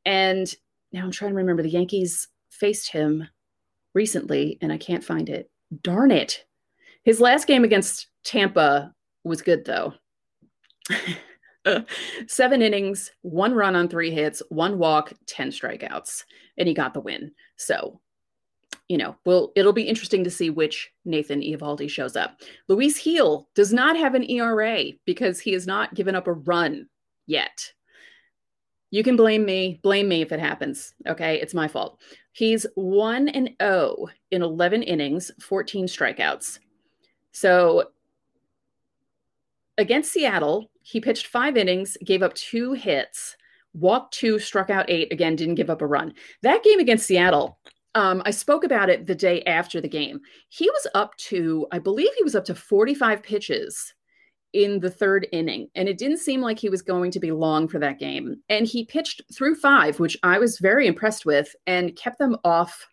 And 0.04 0.52
now 0.92 1.04
I'm 1.04 1.10
trying 1.10 1.30
to 1.30 1.36
remember 1.36 1.62
the 1.62 1.70
Yankees 1.70 2.28
faced 2.50 2.90
him 2.90 3.28
recently 3.94 4.58
and 4.60 4.72
I 4.72 4.78
can't 4.78 5.04
find 5.04 5.28
it. 5.28 5.50
Darn 5.82 6.10
it. 6.10 6.44
His 7.04 7.20
last 7.20 7.46
game 7.46 7.64
against 7.64 8.08
Tampa 8.24 8.92
was 9.24 9.42
good 9.42 9.64
though. 9.64 9.94
Seven 12.26 12.62
innings, 12.62 13.12
one 13.22 13.54
run 13.54 13.76
on 13.76 13.88
three 13.88 14.10
hits, 14.10 14.42
one 14.48 14.78
walk, 14.78 15.12
10 15.26 15.50
strikeouts, 15.50 16.24
and 16.58 16.66
he 16.66 16.74
got 16.74 16.94
the 16.94 17.00
win. 17.00 17.32
So 17.56 18.00
you 18.90 18.98
know, 18.98 19.14
well, 19.24 19.52
it'll 19.54 19.72
be 19.72 19.84
interesting 19.84 20.24
to 20.24 20.30
see 20.30 20.50
which 20.50 20.90
Nathan 21.04 21.42
Eovaldi 21.42 21.88
shows 21.88 22.16
up. 22.16 22.40
Luis 22.66 23.00
Gil 23.00 23.48
does 23.54 23.72
not 23.72 23.96
have 23.96 24.16
an 24.16 24.28
ERA 24.28 24.86
because 25.04 25.38
he 25.38 25.52
has 25.52 25.64
not 25.64 25.94
given 25.94 26.16
up 26.16 26.26
a 26.26 26.32
run 26.32 26.88
yet. 27.24 27.72
You 28.90 29.04
can 29.04 29.14
blame 29.14 29.44
me, 29.44 29.78
blame 29.84 30.08
me 30.08 30.22
if 30.22 30.32
it 30.32 30.40
happens. 30.40 30.92
Okay, 31.06 31.40
it's 31.40 31.54
my 31.54 31.68
fault. 31.68 32.00
He's 32.32 32.66
1 32.74 33.28
and 33.28 33.50
0 33.62 34.08
in 34.32 34.42
11 34.42 34.82
innings, 34.82 35.30
14 35.40 35.86
strikeouts. 35.86 36.58
So 37.30 37.90
against 39.78 40.10
Seattle, 40.10 40.68
he 40.82 41.00
pitched 41.00 41.28
5 41.28 41.56
innings, 41.56 41.96
gave 42.04 42.24
up 42.24 42.34
2 42.34 42.72
hits, 42.72 43.36
walked 43.72 44.14
2, 44.14 44.40
struck 44.40 44.68
out 44.68 44.90
8, 44.90 45.12
again 45.12 45.36
didn't 45.36 45.54
give 45.54 45.70
up 45.70 45.80
a 45.80 45.86
run. 45.86 46.12
That 46.42 46.64
game 46.64 46.80
against 46.80 47.06
Seattle, 47.06 47.56
um, 47.94 48.22
I 48.24 48.30
spoke 48.30 48.64
about 48.64 48.88
it 48.88 49.06
the 49.06 49.14
day 49.14 49.42
after 49.44 49.80
the 49.80 49.88
game. 49.88 50.20
He 50.48 50.68
was 50.70 50.86
up 50.94 51.16
to, 51.16 51.66
I 51.72 51.78
believe 51.78 52.10
he 52.16 52.24
was 52.24 52.36
up 52.36 52.44
to 52.46 52.54
45 52.54 53.22
pitches 53.22 53.94
in 54.52 54.80
the 54.80 54.90
third 54.90 55.28
inning, 55.32 55.68
and 55.74 55.88
it 55.88 55.98
didn't 55.98 56.18
seem 56.18 56.40
like 56.40 56.58
he 56.58 56.68
was 56.68 56.82
going 56.82 57.10
to 57.12 57.20
be 57.20 57.32
long 57.32 57.68
for 57.68 57.78
that 57.78 57.98
game. 57.98 58.36
And 58.48 58.66
he 58.66 58.84
pitched 58.84 59.22
through 59.32 59.56
five, 59.56 60.00
which 60.00 60.16
I 60.22 60.38
was 60.38 60.58
very 60.58 60.86
impressed 60.86 61.24
with, 61.24 61.54
and 61.66 61.96
kept 61.96 62.18
them 62.18 62.36
off 62.44 62.88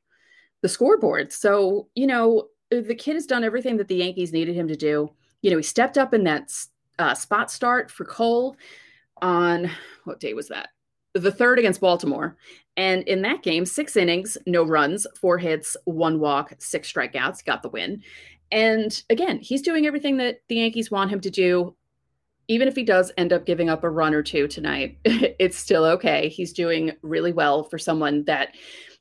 the 0.61 0.69
scoreboard. 0.69 1.31
So, 1.31 1.87
you 1.95 2.07
know, 2.07 2.47
the 2.69 2.95
kid 2.95 3.13
has 3.13 3.25
done 3.25 3.43
everything 3.43 3.77
that 3.77 3.87
the 3.87 3.95
Yankees 3.95 4.33
needed 4.33 4.55
him 4.55 4.67
to 4.67 4.75
do. 4.75 5.09
You 5.41 5.51
know, 5.51 5.57
he 5.57 5.63
stepped 5.63 5.97
up 5.97 6.13
in 6.13 6.23
that 6.25 6.51
uh, 6.99 7.13
spot 7.13 7.51
start 7.51 7.89
for 7.89 8.05
Cole 8.05 8.55
on 9.21 9.69
what 10.03 10.19
day 10.19 10.33
was 10.33 10.47
that? 10.49 10.69
The 11.17 11.31
third 11.31 11.59
against 11.59 11.81
Baltimore. 11.81 12.37
And 12.75 13.03
in 13.03 13.23
that 13.23 13.41
game, 13.41 13.65
six 13.65 13.95
innings, 13.95 14.37
no 14.45 14.63
runs, 14.63 15.07
four 15.19 15.39
hits, 15.39 15.75
one 15.85 16.19
walk, 16.19 16.53
six 16.59 16.91
strikeouts, 16.91 17.43
got 17.43 17.63
the 17.63 17.69
win. 17.69 18.03
And 18.51 19.01
again, 19.09 19.39
he's 19.39 19.61
doing 19.61 19.87
everything 19.87 20.17
that 20.17 20.41
the 20.47 20.55
Yankees 20.55 20.91
want 20.91 21.11
him 21.11 21.19
to 21.21 21.29
do. 21.29 21.75
Even 22.47 22.67
if 22.67 22.75
he 22.75 22.83
does 22.83 23.11
end 23.17 23.33
up 23.33 23.45
giving 23.45 23.69
up 23.69 23.83
a 23.83 23.89
run 23.89 24.13
or 24.13 24.23
two 24.23 24.47
tonight, 24.47 24.97
it's 25.05 25.57
still 25.57 25.83
okay. 25.83 26.29
He's 26.29 26.53
doing 26.53 26.91
really 27.01 27.33
well 27.33 27.63
for 27.63 27.77
someone 27.77 28.23
that 28.25 28.53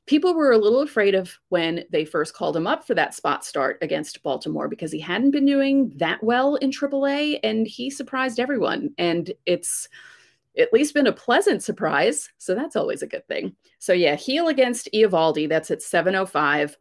people 0.07 0.33
were 0.33 0.51
a 0.51 0.57
little 0.57 0.81
afraid 0.81 1.13
of 1.13 1.37
when 1.49 1.83
they 1.91 2.03
first 2.03 2.33
called 2.33 2.57
him 2.57 2.65
up 2.65 2.85
for 2.87 2.95
that 2.95 3.13
spot 3.13 3.45
start 3.45 3.77
against 3.81 4.23
Baltimore 4.23 4.67
because 4.67 4.91
he 4.91 4.99
hadn't 4.99 5.31
been 5.31 5.45
doing 5.45 5.91
that 5.97 6.23
well 6.23 6.55
in 6.55 6.71
AAA 6.71 7.39
and 7.43 7.67
he 7.67 7.89
surprised 7.89 8.39
everyone. 8.39 8.89
And 8.97 9.31
it's 9.45 9.87
at 10.57 10.73
least 10.73 10.93
been 10.93 11.07
a 11.07 11.13
pleasant 11.13 11.63
surprise. 11.63 12.29
So 12.37 12.55
that's 12.55 12.75
always 12.75 13.01
a 13.01 13.07
good 13.07 13.27
thing. 13.27 13.55
So 13.79 13.93
yeah, 13.93 14.15
Gil 14.15 14.47
against 14.47 14.89
Eovaldi. 14.93 15.47
That's 15.47 15.71
at 15.71 15.79
7.05. 15.79 16.75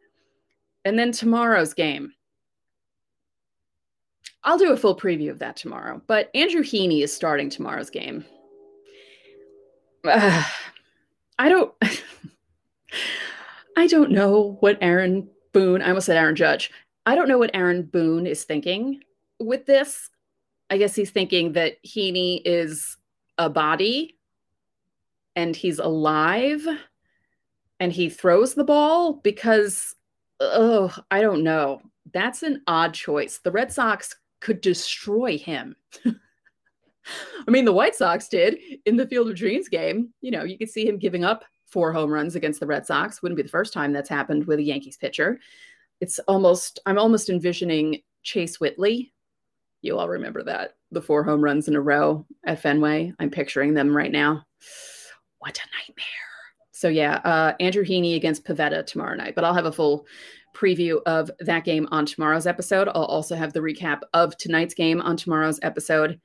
And 0.85 0.99
then 0.99 1.13
tomorrow's 1.13 1.75
game. 1.75 2.13
I'll 4.45 4.59
do 4.59 4.73
a 4.73 4.77
full 4.77 4.97
preview 4.97 5.31
of 5.31 5.41
that 5.41 5.57
tomorrow. 5.57 6.01
But 6.07 6.31
Andrew 6.35 6.63
Heaney 6.63 7.03
is 7.03 7.13
starting 7.13 7.51
tomorrow's 7.51 7.91
game. 7.91 8.25
Uh, 10.05 10.45
I 11.39 11.49
don't 11.49 11.75
I 13.77 13.87
don't 13.89 14.13
know 14.13 14.57
what 14.61 14.79
Aaron 14.81 15.29
Boone, 15.53 15.83
I 15.83 15.89
almost 15.89 16.07
said 16.07 16.17
Aaron 16.17 16.37
Judge. 16.37 16.71
I 17.07 17.15
don't 17.15 17.29
know 17.29 17.39
what 17.39 17.51
Aaron 17.55 17.83
Boone 17.83 18.27
is 18.27 18.45
thinking 18.45 19.01
with 19.41 19.67
this. 19.67 20.11
I 20.71 20.79
guess 20.79 20.95
he's 20.95 21.11
thinking 21.11 21.53
that 21.53 21.83
Heaney 21.85 22.41
is 22.45 22.96
a 23.39 23.51
body 23.51 24.17
and 25.35 25.55
he's 25.55 25.79
alive 25.79 26.67
and 27.79 27.93
he 27.93 28.09
throws 28.09 28.55
the 28.55 28.65
ball 28.65 29.15
because 29.15 29.95
oh 30.41 30.95
i 31.11 31.21
don't 31.21 31.43
know. 31.43 31.81
That's 32.13 32.45
an 32.45 32.63
odd 32.67 32.95
choice. 32.95 33.39
The 33.39 33.51
red 33.51 33.73
sox 33.73 34.15
could 34.41 34.61
destroy 34.61 35.37
him. 35.37 35.77
I 36.05 37.51
mean 37.51 37.65
the 37.65 37.73
white 37.73 37.95
sox 37.95 38.29
did 38.29 38.59
in 38.85 38.97
the 38.97 39.07
field 39.07 39.29
of 39.29 39.37
dreams 39.37 39.69
game. 39.69 40.13
You 40.21 40.31
know 40.31 40.45
you 40.45 40.59
could 40.59 40.71
see 40.71 40.87
him 40.87 40.99
giving 40.99 41.25
up 41.25 41.45
four 41.67 41.93
home 41.93 42.11
runs 42.11 42.37
against 42.37 42.61
the 42.61 42.67
red 42.67 42.87
sox. 42.87 43.23
Wouldn't 43.23 43.37
be 43.37 43.43
the 43.43 43.49
first 43.49 43.73
time 43.73 43.93
that's 43.93 44.09
happened 44.09 44.47
with 44.47 44.59
a 44.59 44.63
yankees 44.63 44.97
pitcher. 44.97 45.39
It's 46.01 46.19
almost 46.21 46.79
I'm 46.87 46.99
almost 46.99 47.29
envisioning 47.29 48.03
Chase 48.23 48.61
Whitley. 48.61 49.13
You 49.87 49.99
all 49.99 50.09
remember 50.09 50.43
that 50.45 50.75
the 50.91 51.01
four 51.01 51.25
home 51.25 51.43
runs 51.43 51.69
in 51.69 51.77
a 51.77 51.81
row 51.81 52.27
at 52.45 52.61
Fenway. 52.61 53.13
I'm 53.19 53.31
picturing 53.31 53.75
them 53.75 53.97
right 53.97 54.13
now. 54.13 54.45
What 55.39 55.59
a 55.59 55.69
nightmare. 55.79 56.07
So 56.73 56.89
yeah, 56.89 57.17
uh, 57.25 57.55
Andrew 57.61 57.85
Heaney 57.85 58.17
against 58.17 58.45
Pivetta 58.45 58.85
tomorrow 58.85 59.15
night. 59.17 59.35
But 59.35 59.45
I'll 59.45 59.55
have 59.55 59.67
a 59.67 59.73
full 59.73 60.07
preview 60.55 61.01
of 61.07 61.31
that 61.41 61.65
game 61.65 61.89
on 61.91 62.05
tomorrow's 62.07 62.47
episode. 62.47 62.89
I'll 62.89 63.05
also 63.05 63.37
have 63.37 63.53
the 63.53 63.61
recap 63.61 64.01
of 64.13 64.37
tonight's 64.37 64.75
game 64.75 65.01
on 65.01 65.17
tomorrow's 65.17 65.61
episode. 65.63 66.21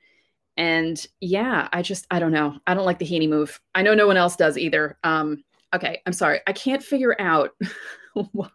And 0.58 1.06
yeah, 1.20 1.70
I 1.72 1.82
just 1.82 2.06
I 2.12 2.20
don't 2.20 2.32
know. 2.32 2.58
I 2.68 2.74
don't 2.74 2.86
like 2.86 3.00
the 3.00 3.06
Heaney 3.06 3.30
move. 3.30 3.60
I 3.76 3.82
know 3.82 3.94
no 3.94 4.08
one 4.08 4.18
else 4.18 4.36
does 4.36 4.58
either. 4.58 4.98
Um, 5.04 5.44
okay, 5.74 6.02
I'm 6.06 6.14
sorry. 6.14 6.42
I 6.48 6.54
can't 6.54 6.84
figure 6.84 7.16
out 7.20 7.52
why. 8.14 8.50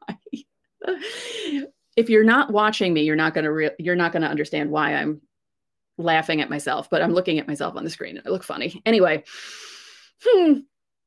If 1.96 2.10
you're 2.10 2.24
not 2.24 2.52
watching 2.52 2.92
me, 2.92 3.02
you're 3.02 3.16
not 3.16 3.34
gonna 3.34 3.52
re- 3.52 3.76
you're 3.78 3.96
not 3.96 4.12
gonna 4.12 4.28
understand 4.28 4.70
why 4.70 4.94
I'm 4.94 5.20
laughing 5.98 6.40
at 6.40 6.50
myself. 6.50 6.88
But 6.90 7.02
I'm 7.02 7.12
looking 7.12 7.38
at 7.38 7.48
myself 7.48 7.76
on 7.76 7.84
the 7.84 7.90
screen 7.90 8.18
and 8.18 8.26
I 8.26 8.30
look 8.30 8.44
funny. 8.44 8.82
Anyway, 8.86 9.24
hmm, 10.22 10.58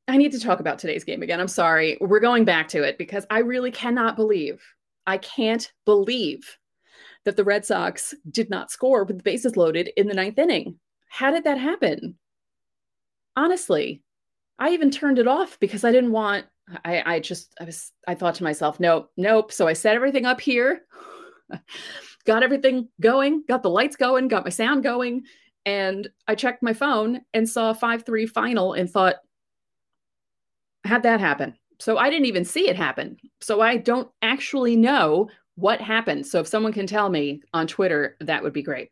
I 0.08 0.18
need 0.18 0.32
to 0.32 0.40
talk 0.40 0.60
about 0.60 0.80
today's 0.80 1.04
game 1.04 1.22
again. 1.22 1.40
I'm 1.40 1.48
sorry. 1.48 1.98
We're 2.02 2.20
going 2.20 2.44
back 2.44 2.68
to 2.70 2.84
it 2.84 2.98
because 2.98 3.26
I 3.30 3.40
really 3.40 3.72
cannot 3.72 4.16
believe, 4.16 4.62
I 5.06 5.18
can't 5.18 5.72
believe 5.86 6.58
that 7.26 7.36
the 7.36 7.44
Red 7.44 7.66
Sox 7.66 8.16
did 8.32 8.50
not 8.50 8.72
score 8.72 9.04
with 9.04 9.18
the 9.18 9.24
bases 9.24 9.56
loaded 9.56 9.92
in 9.96 10.08
the 10.08 10.16
ninth 10.16 10.40
inning. 10.40 10.80
How 11.10 11.32
did 11.32 11.44
that 11.44 11.60
happen? 11.60 12.18
Honestly, 13.36 14.02
I 14.58 14.72
even 14.72 14.90
turned 14.90 15.20
it 15.20 15.28
off 15.28 15.60
because 15.60 15.84
I 15.84 15.92
didn't 15.92 16.12
want, 16.12 16.46
I, 16.86 17.16
I 17.16 17.20
just, 17.20 17.54
I 17.60 17.64
was, 17.64 17.92
I 18.08 18.16
thought 18.16 18.36
to 18.36 18.44
myself, 18.44 18.80
nope, 18.80 19.12
nope. 19.18 19.52
So 19.52 19.68
I 19.68 19.74
set 19.74 19.96
everything 19.96 20.26
up 20.26 20.40
here, 20.42 20.82
got 22.26 22.44
everything 22.44 22.90
going, 23.02 23.44
got 23.48 23.64
the 23.64 23.70
lights 23.70 23.96
going, 23.96 24.28
got 24.28 24.46
my 24.46 24.50
sound 24.50 24.84
going. 24.84 25.24
And 25.66 26.08
I 26.28 26.36
checked 26.36 26.64
my 26.64 26.74
phone 26.74 27.22
and 27.34 27.48
saw 27.48 27.74
5 27.74 28.04
3 28.04 28.26
final 28.28 28.74
and 28.74 28.90
thought, 28.90 29.16
had 30.84 31.04
that 31.04 31.20
happen. 31.20 31.56
So 31.80 31.98
I 31.98 32.10
didn't 32.10 32.26
even 32.26 32.46
see 32.46 32.70
it 32.70 32.76
happen. 32.76 33.18
So 33.42 33.62
I 33.62 33.78
don't 33.78 34.10
actually 34.22 34.76
know 34.76 35.30
what 35.56 35.82
happened. 35.82 36.26
So 36.26 36.40
if 36.40 36.48
someone 36.48 36.74
can 36.74 36.88
tell 36.88 37.10
me 37.10 37.42
on 37.54 37.68
Twitter, 37.68 38.16
that 38.22 38.44
would 38.44 38.54
be 38.54 38.64
great. 38.64 38.90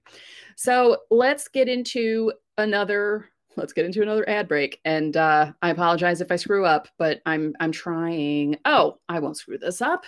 So 0.56 0.98
let's 1.10 1.48
get 1.48 1.70
into 1.70 2.34
another 2.58 3.30
let's 3.58 3.74
get 3.74 3.86
into 3.86 4.02
another 4.02 4.28
ad 4.30 4.48
break. 4.48 4.80
And 4.86 5.18
uh, 5.18 5.52
i 5.62 5.70
apologize 5.70 6.22
if 6.22 6.32
i 6.32 6.36
screw 6.36 6.66
up 6.66 6.88
but 6.98 7.22
i'm 7.26 7.56
i'm 7.60 7.72
trying. 7.72 8.58
Oh 8.66 9.00
i 9.10 9.20
won't 9.20 9.38
screw 9.38 9.58
this 9.58 9.82
up. 9.82 10.06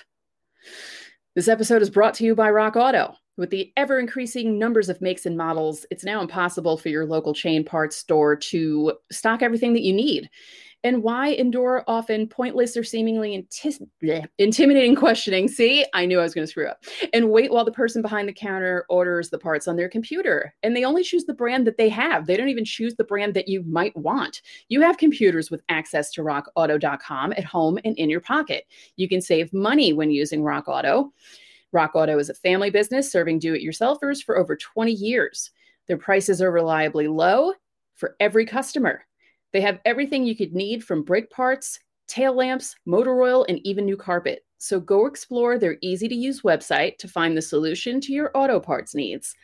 This 1.35 1.47
episode 1.47 1.81
is 1.81 1.89
brought 1.89 2.13
to 2.15 2.25
you 2.25 2.35
by 2.35 2.49
rock 2.49 2.75
auto 2.75 3.15
with 3.39 3.49
the 3.49 3.71
ever 3.77 3.99
increasing 3.99 4.59
numbers 4.59 4.89
of 4.89 5.01
makes 5.01 5.25
and 5.25 5.37
models 5.37 5.85
it's 5.89 6.03
now 6.03 6.21
impossible 6.21 6.77
for 6.77 6.89
your 6.89 7.05
local 7.05 7.33
chain 7.33 7.63
parts 7.63 7.95
store 7.95 8.35
to 8.35 8.93
stock 9.11 9.41
everything 9.41 9.73
that 9.73 9.81
you 9.81 9.93
need 9.93 10.29
and 10.83 11.03
why 11.03 11.29
endure 11.29 11.83
often 11.87 12.27
pointless 12.27 12.77
or 12.77 12.83
seemingly 12.83 13.37
inti- 13.37 13.85
bleh, 14.01 14.25
intimidating 14.37 14.95
questioning. 14.95 15.47
See, 15.47 15.85
I 15.93 16.05
knew 16.05 16.19
I 16.19 16.23
was 16.23 16.33
going 16.33 16.45
to 16.45 16.49
screw 16.51 16.67
up. 16.67 16.83
And 17.13 17.31
wait 17.31 17.51
while 17.51 17.65
the 17.65 17.71
person 17.71 18.01
behind 18.01 18.29
the 18.29 18.33
counter 18.33 18.85
orders 18.89 19.29
the 19.29 19.39
parts 19.39 19.67
on 19.67 19.75
their 19.75 19.89
computer. 19.89 20.53
And 20.63 20.75
they 20.75 20.85
only 20.85 21.03
choose 21.03 21.25
the 21.25 21.33
brand 21.33 21.67
that 21.67 21.77
they 21.77 21.89
have. 21.89 22.27
They 22.27 22.37
don't 22.37 22.49
even 22.49 22.65
choose 22.65 22.95
the 22.95 23.03
brand 23.03 23.33
that 23.33 23.47
you 23.47 23.63
might 23.63 23.95
want. 23.97 24.41
You 24.69 24.81
have 24.81 24.97
computers 24.97 25.51
with 25.51 25.61
access 25.69 26.11
to 26.11 26.21
rockauto.com 26.21 27.33
at 27.33 27.43
home 27.43 27.77
and 27.83 27.97
in 27.97 28.09
your 28.09 28.21
pocket. 28.21 28.65
You 28.95 29.09
can 29.09 29.21
save 29.21 29.51
money 29.53 29.91
when 29.91 30.11
using 30.11 30.43
Rock 30.43 30.67
Auto. 30.67 31.11
Rock 31.71 31.91
Auto 31.95 32.17
is 32.17 32.29
a 32.29 32.33
family 32.33 32.69
business 32.69 33.11
serving 33.11 33.39
do 33.39 33.53
it 33.53 33.63
yourselfers 33.63 34.23
for 34.23 34.37
over 34.37 34.55
20 34.55 34.91
years. 34.91 35.51
Their 35.87 35.97
prices 35.97 36.41
are 36.41 36.51
reliably 36.51 37.07
low 37.07 37.53
for 37.95 38.15
every 38.19 38.45
customer. 38.45 39.05
They 39.51 39.61
have 39.61 39.79
everything 39.85 40.25
you 40.25 40.35
could 40.35 40.53
need 40.53 40.83
from 40.83 41.03
brake 41.03 41.29
parts, 41.29 41.79
tail 42.07 42.33
lamps, 42.33 42.75
motor 42.85 43.21
oil, 43.21 43.45
and 43.49 43.59
even 43.65 43.85
new 43.85 43.97
carpet. 43.97 44.45
So 44.57 44.79
go 44.79 45.05
explore 45.05 45.57
their 45.57 45.77
easy 45.81 46.07
to 46.07 46.15
use 46.15 46.41
website 46.41 46.97
to 46.97 47.07
find 47.07 47.35
the 47.35 47.41
solution 47.41 48.01
to 48.01 48.13
your 48.13 48.31
auto 48.33 48.59
parts 48.59 48.93
needs. 48.93 49.35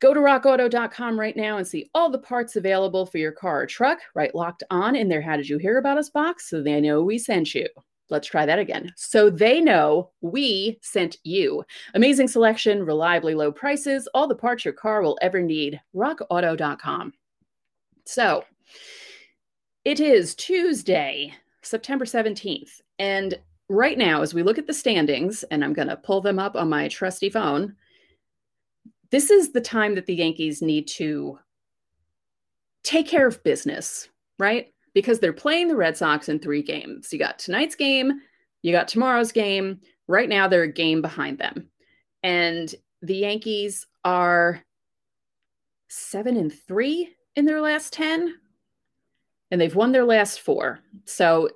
Go 0.00 0.14
to 0.14 0.20
rockauto.com 0.20 1.20
right 1.20 1.36
now 1.36 1.58
and 1.58 1.66
see 1.66 1.90
all 1.94 2.10
the 2.10 2.18
parts 2.18 2.56
available 2.56 3.04
for 3.04 3.18
your 3.18 3.32
car 3.32 3.62
or 3.62 3.66
truck, 3.66 3.98
right 4.14 4.34
locked 4.34 4.62
on 4.70 4.96
in 4.96 5.08
their 5.08 5.20
How 5.20 5.36
Did 5.36 5.48
You 5.48 5.58
Hear 5.58 5.76
About 5.76 5.98
Us 5.98 6.08
box 6.08 6.48
so 6.48 6.62
they 6.62 6.80
know 6.80 7.02
we 7.02 7.18
sent 7.18 7.54
you. 7.54 7.66
Let's 8.10 8.26
try 8.26 8.44
that 8.46 8.58
again. 8.58 8.92
So 8.96 9.30
they 9.30 9.60
know 9.60 10.10
we 10.20 10.78
sent 10.82 11.18
you. 11.24 11.64
Amazing 11.94 12.28
selection, 12.28 12.84
reliably 12.84 13.34
low 13.34 13.52
prices, 13.52 14.08
all 14.14 14.26
the 14.26 14.34
parts 14.34 14.64
your 14.64 14.74
car 14.74 15.02
will 15.02 15.18
ever 15.22 15.40
need. 15.40 15.80
RockAuto.com. 15.94 17.12
So, 18.04 18.44
it 19.84 20.00
is 20.00 20.34
Tuesday, 20.34 21.32
September 21.62 22.04
17th. 22.04 22.80
And 22.98 23.38
right 23.68 23.96
now, 23.96 24.22
as 24.22 24.34
we 24.34 24.42
look 24.42 24.58
at 24.58 24.66
the 24.66 24.74
standings, 24.74 25.42
and 25.44 25.64
I'm 25.64 25.72
going 25.72 25.88
to 25.88 25.96
pull 25.96 26.20
them 26.20 26.38
up 26.38 26.56
on 26.56 26.68
my 26.68 26.88
trusty 26.88 27.30
phone, 27.30 27.76
this 29.10 29.30
is 29.30 29.52
the 29.52 29.60
time 29.60 29.94
that 29.94 30.06
the 30.06 30.14
Yankees 30.14 30.60
need 30.60 30.86
to 30.88 31.38
take 32.82 33.08
care 33.08 33.26
of 33.26 33.42
business, 33.42 34.08
right? 34.38 34.72
Because 34.94 35.20
they're 35.20 35.32
playing 35.32 35.68
the 35.68 35.76
Red 35.76 35.96
Sox 35.96 36.28
in 36.28 36.38
three 36.38 36.62
games. 36.62 37.12
You 37.12 37.18
got 37.18 37.38
tonight's 37.38 37.74
game, 37.74 38.20
you 38.62 38.72
got 38.72 38.88
tomorrow's 38.88 39.32
game. 39.32 39.80
Right 40.08 40.28
now, 40.28 40.48
they're 40.48 40.64
a 40.64 40.72
game 40.72 41.00
behind 41.02 41.38
them. 41.38 41.68
And 42.22 42.74
the 43.02 43.16
Yankees 43.16 43.86
are 44.04 44.62
seven 45.88 46.36
and 46.36 46.52
three 46.52 47.14
in 47.36 47.44
their 47.44 47.60
last 47.60 47.92
10 47.92 48.34
and 49.50 49.60
they've 49.60 49.74
won 49.74 49.92
their 49.92 50.04
last 50.04 50.40
four. 50.40 50.80
So 51.04 51.50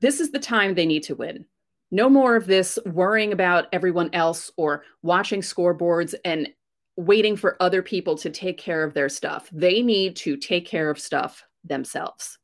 this 0.00 0.20
is 0.20 0.30
the 0.30 0.38
time 0.38 0.74
they 0.74 0.86
need 0.86 1.04
to 1.04 1.14
win. 1.14 1.44
No 1.90 2.08
more 2.08 2.34
of 2.36 2.46
this 2.46 2.78
worrying 2.84 3.32
about 3.32 3.66
everyone 3.72 4.10
else 4.12 4.50
or 4.56 4.82
watching 5.02 5.40
scoreboards 5.40 6.14
and 6.24 6.48
waiting 6.96 7.36
for 7.36 7.60
other 7.62 7.82
people 7.82 8.16
to 8.18 8.30
take 8.30 8.58
care 8.58 8.82
of 8.82 8.94
their 8.94 9.08
stuff. 9.08 9.48
They 9.52 9.82
need 9.82 10.16
to 10.16 10.36
take 10.36 10.66
care 10.66 10.90
of 10.90 10.98
stuff 10.98 11.44
themselves. 11.68 12.38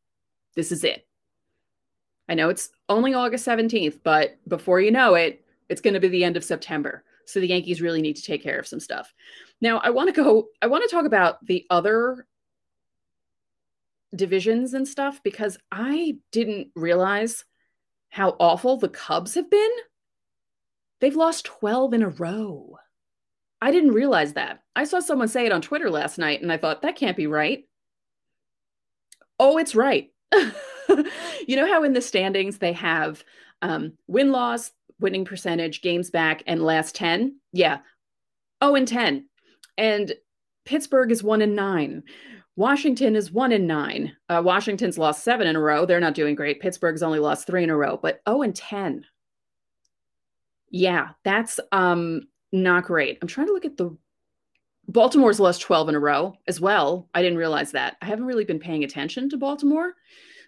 This 0.55 0.73
is 0.73 0.85
it. 0.85 1.07
I 2.29 2.35
know 2.35 2.49
it's 2.49 2.71
only 2.89 3.15
August 3.15 3.47
17th, 3.47 4.01
but 4.03 4.39
before 4.47 4.81
you 4.81 4.91
know 4.91 5.15
it, 5.15 5.45
it's 5.69 5.81
going 5.81 5.95
to 5.95 6.01
be 6.01 6.09
the 6.09 6.25
end 6.25 6.37
of 6.37 6.45
September. 6.45 7.05
So 7.25 7.41
the 7.41 7.49
Yankees 7.49 7.81
really 7.81 8.03
need 8.03 8.17
to 8.17 8.23
take 8.23 8.43
care 8.43 8.59
of 8.59 8.67
some 8.67 8.81
stuff. 8.81 9.13
Now, 9.61 9.79
I 9.79 9.91
want 9.91 10.15
to 10.15 10.23
go, 10.23 10.49
I 10.61 10.67
want 10.67 10.83
to 10.89 10.95
talk 10.95 11.05
about 11.07 11.45
the 11.47 11.67
other 11.71 12.27
divisions 14.15 14.75
and 14.75 14.87
stuff 14.87 15.21
because 15.23 15.59
I 15.71 16.17
didn't 16.31 16.69
realize 16.75 17.45
how 18.11 18.37
awful 18.39 18.77
the 18.77 18.89
Cubs 18.89 19.35
have 19.35 19.51
been. 19.51 19.71
They've 21.01 21.17
lost 21.17 21.47
12 21.47 21.95
in 21.95 22.03
a 22.03 22.09
row. 22.09 22.77
I 23.61 23.71
didn't 23.71 23.93
realize 23.93 24.35
that. 24.35 24.63
I 24.77 24.85
saw 24.85 25.01
someone 25.01 25.29
say 25.29 25.47
it 25.47 25.53
on 25.53 25.63
Twitter 25.63 25.91
last 25.91 26.19
night 26.19 26.43
and 26.43 26.53
I 26.53 26.57
thought, 26.57 26.83
that 26.83 26.97
can't 26.97 27.17
be 27.17 27.27
right. 27.27 27.65
Oh, 29.45 29.59
it's 29.59 29.75
right. 29.75 30.09
you 31.49 31.57
know 31.57 31.67
how 31.67 31.83
in 31.83 31.95
the 31.95 32.01
standings 32.01 32.59
they 32.59 32.73
have 32.75 33.25
um, 33.61 33.95
win 34.07 34.31
loss, 34.31 34.71
winning 35.01 35.25
percentage, 35.25 35.83
games 35.83 36.11
back, 36.11 36.45
and 36.47 36.63
last 36.63 36.95
10? 36.95 37.41
Yeah. 37.53 37.79
Oh, 38.61 38.77
and 38.77 38.87
10. 38.87 39.29
And 39.77 40.13
Pittsburgh 40.65 41.11
is 41.11 41.25
one 41.25 41.43
and 41.43 41.57
nine. 41.57 42.05
Washington 42.55 43.17
is 43.17 43.33
one 43.33 43.51
in 43.51 43.67
nine. 43.67 44.17
Uh, 44.29 44.43
Washington's 44.45 44.97
lost 44.97 45.25
seven 45.25 45.49
in 45.49 45.57
a 45.57 45.61
row. 45.61 45.87
They're 45.87 45.99
not 45.99 46.15
doing 46.15 46.37
great. 46.37 46.61
Pittsburgh's 46.61 47.03
only 47.03 47.19
lost 47.19 47.45
three 47.45 47.65
in 47.65 47.71
a 47.71 47.77
row, 47.77 47.99
but 48.01 48.21
oh 48.27 48.43
and 48.43 48.55
10. 48.55 49.05
Yeah, 50.71 51.09
that's 51.25 51.59
um 51.73 52.29
not 52.53 52.85
great. 52.85 53.19
I'm 53.21 53.27
trying 53.27 53.49
to 53.49 53.55
look 53.55 53.65
at 53.65 53.77
the 53.77 53.97
Baltimore's 54.89 55.41
lost 55.41 55.63
12 55.63 55.91
in 55.91 55.95
a 55.95 56.01
row 56.01 56.37
as 56.49 56.61
well. 56.61 57.09
I 57.15 57.23
didn't 57.23 57.39
realize 57.39 57.73
that. 57.73 57.97
I 58.03 58.07
haven't 58.07 58.27
really 58.27 58.45
been 58.45 58.59
paying 58.59 58.85
attention 58.85 59.31
to 59.31 59.37
Baltimore. 59.37 59.95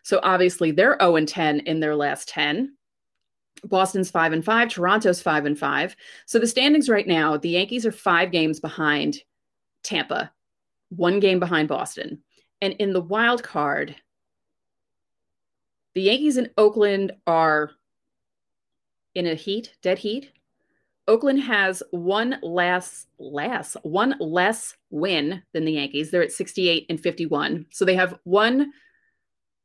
So 0.03 0.21
obviously 0.23 0.71
they're 0.71 0.99
0 1.01 1.17
and 1.17 1.29
10 1.29 1.61
in 1.61 1.81
their 1.81 1.97
last 1.97 2.29
10. 2.29 2.77
Boston's 3.65 4.11
5 4.11 4.33
and 4.35 4.45
5, 4.45 4.69
Toronto's 4.69 5.23
5 5.23 5.47
and 5.47 5.59
5. 5.59 5.97
So 6.27 6.39
the 6.39 6.47
standings 6.47 6.89
right 6.89 7.07
now, 7.07 7.39
the 7.39 7.51
Yankees 7.51 7.87
are 7.87 7.93
5 7.93 8.31
games 8.31 8.61
behind 8.61 9.23
Tampa 9.83 10.33
one 10.97 11.21
game 11.21 11.39
behind 11.41 11.69
Boston. 11.69 12.23
And 12.61 12.75
in 12.75 12.93
the 12.93 13.01
wild 13.01 13.43
card, 13.43 13.97
the 15.95 16.03
Yankees 16.03 16.37
in 16.37 16.51
Oakland 16.57 17.13
are 17.27 17.71
in 19.15 19.27
a 19.27 19.35
heat, 19.35 19.75
dead 19.83 19.99
heat. 19.99 20.33
Oakland 21.07 21.41
has 21.43 21.83
one 21.91 22.37
less 22.43 23.07
less 23.19 23.77
one 23.83 24.15
less 24.21 24.75
win 24.91 25.43
than 25.53 25.65
the 25.65 25.73
Yankees. 25.73 26.11
They're 26.11 26.23
at 26.23 26.33
68 26.33 26.87
and 26.89 27.01
51. 27.01 27.67
So 27.71 27.85
they 27.85 27.95
have 27.95 28.19
one 28.25 28.73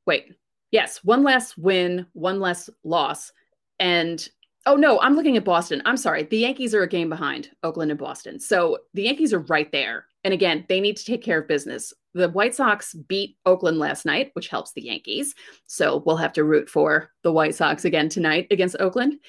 wait. 0.06 0.34
Yes, 0.72 1.04
one 1.04 1.24
less 1.24 1.58
win, 1.58 2.06
one 2.14 2.40
less 2.40 2.70
loss. 2.84 3.32
And 3.80 4.28
Oh 4.66 4.76
no, 4.76 5.00
I'm 5.00 5.16
looking 5.16 5.38
at 5.38 5.46
Boston. 5.46 5.82
I'm 5.86 5.98
sorry. 5.98 6.24
The 6.24 6.38
Yankees 6.38 6.76
are 6.76 6.84
a 6.84 6.88
game 6.88 7.10
behind 7.10 7.50
Oakland 7.64 7.92
and 7.92 8.00
Boston. 8.00 8.40
So 8.40 8.78
the 8.94 9.04
Yankees 9.04 9.34
are 9.34 9.40
right 9.40 9.72
there. 9.72 10.06
And 10.24 10.34
again, 10.34 10.66
they 10.68 10.82
need 10.82 10.98
to 10.98 11.06
take 11.06 11.24
care 11.24 11.40
of 11.40 11.48
business. 11.48 11.94
The 12.14 12.30
White 12.30 12.54
Sox 12.54 12.94
beat 12.94 13.38
Oakland 13.46 13.80
last 13.80 14.06
night, 14.06 14.32
which 14.34 14.50
helps 14.50 14.74
the 14.74 14.84
Yankees. 14.84 15.34
So 15.66 16.04
we'll 16.06 16.18
have 16.18 16.34
to 16.34 16.44
root 16.44 16.70
for 16.70 17.10
the 17.24 17.32
White 17.32 17.56
Sox 17.56 17.86
again 17.86 18.10
tonight 18.10 18.48
against 18.52 18.76
Oakland. 18.80 19.20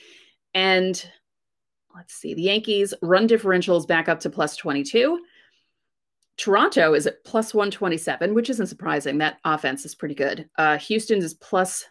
And 0.53 1.03
let's 1.95 2.15
see, 2.15 2.35
the 2.35 2.43
Yankees 2.43 2.95
run 3.03 3.29
differentials 3.29 3.87
back 3.87 4.09
up 4.09 4.21
to 4.21 4.31
plus 4.31 4.57
22. 4.57 5.21
Toronto 6.37 6.95
is 6.95 7.07
at 7.07 7.23
plus 7.25 7.53
127, 7.53 8.35
which 8.35 8.49
isn't 8.51 8.67
surprising. 8.67 9.19
That 9.19 9.39
offense 9.45 9.85
is 9.85 9.95
pretty 9.95 10.15
good. 10.15 10.49
Uh, 10.57 10.79
Houston 10.79 11.19
is 11.19 11.35
plus 11.35 11.85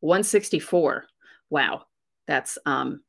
164. 0.00 1.06
Wow. 1.50 1.82
That's, 2.26 2.58
um, 2.66 3.00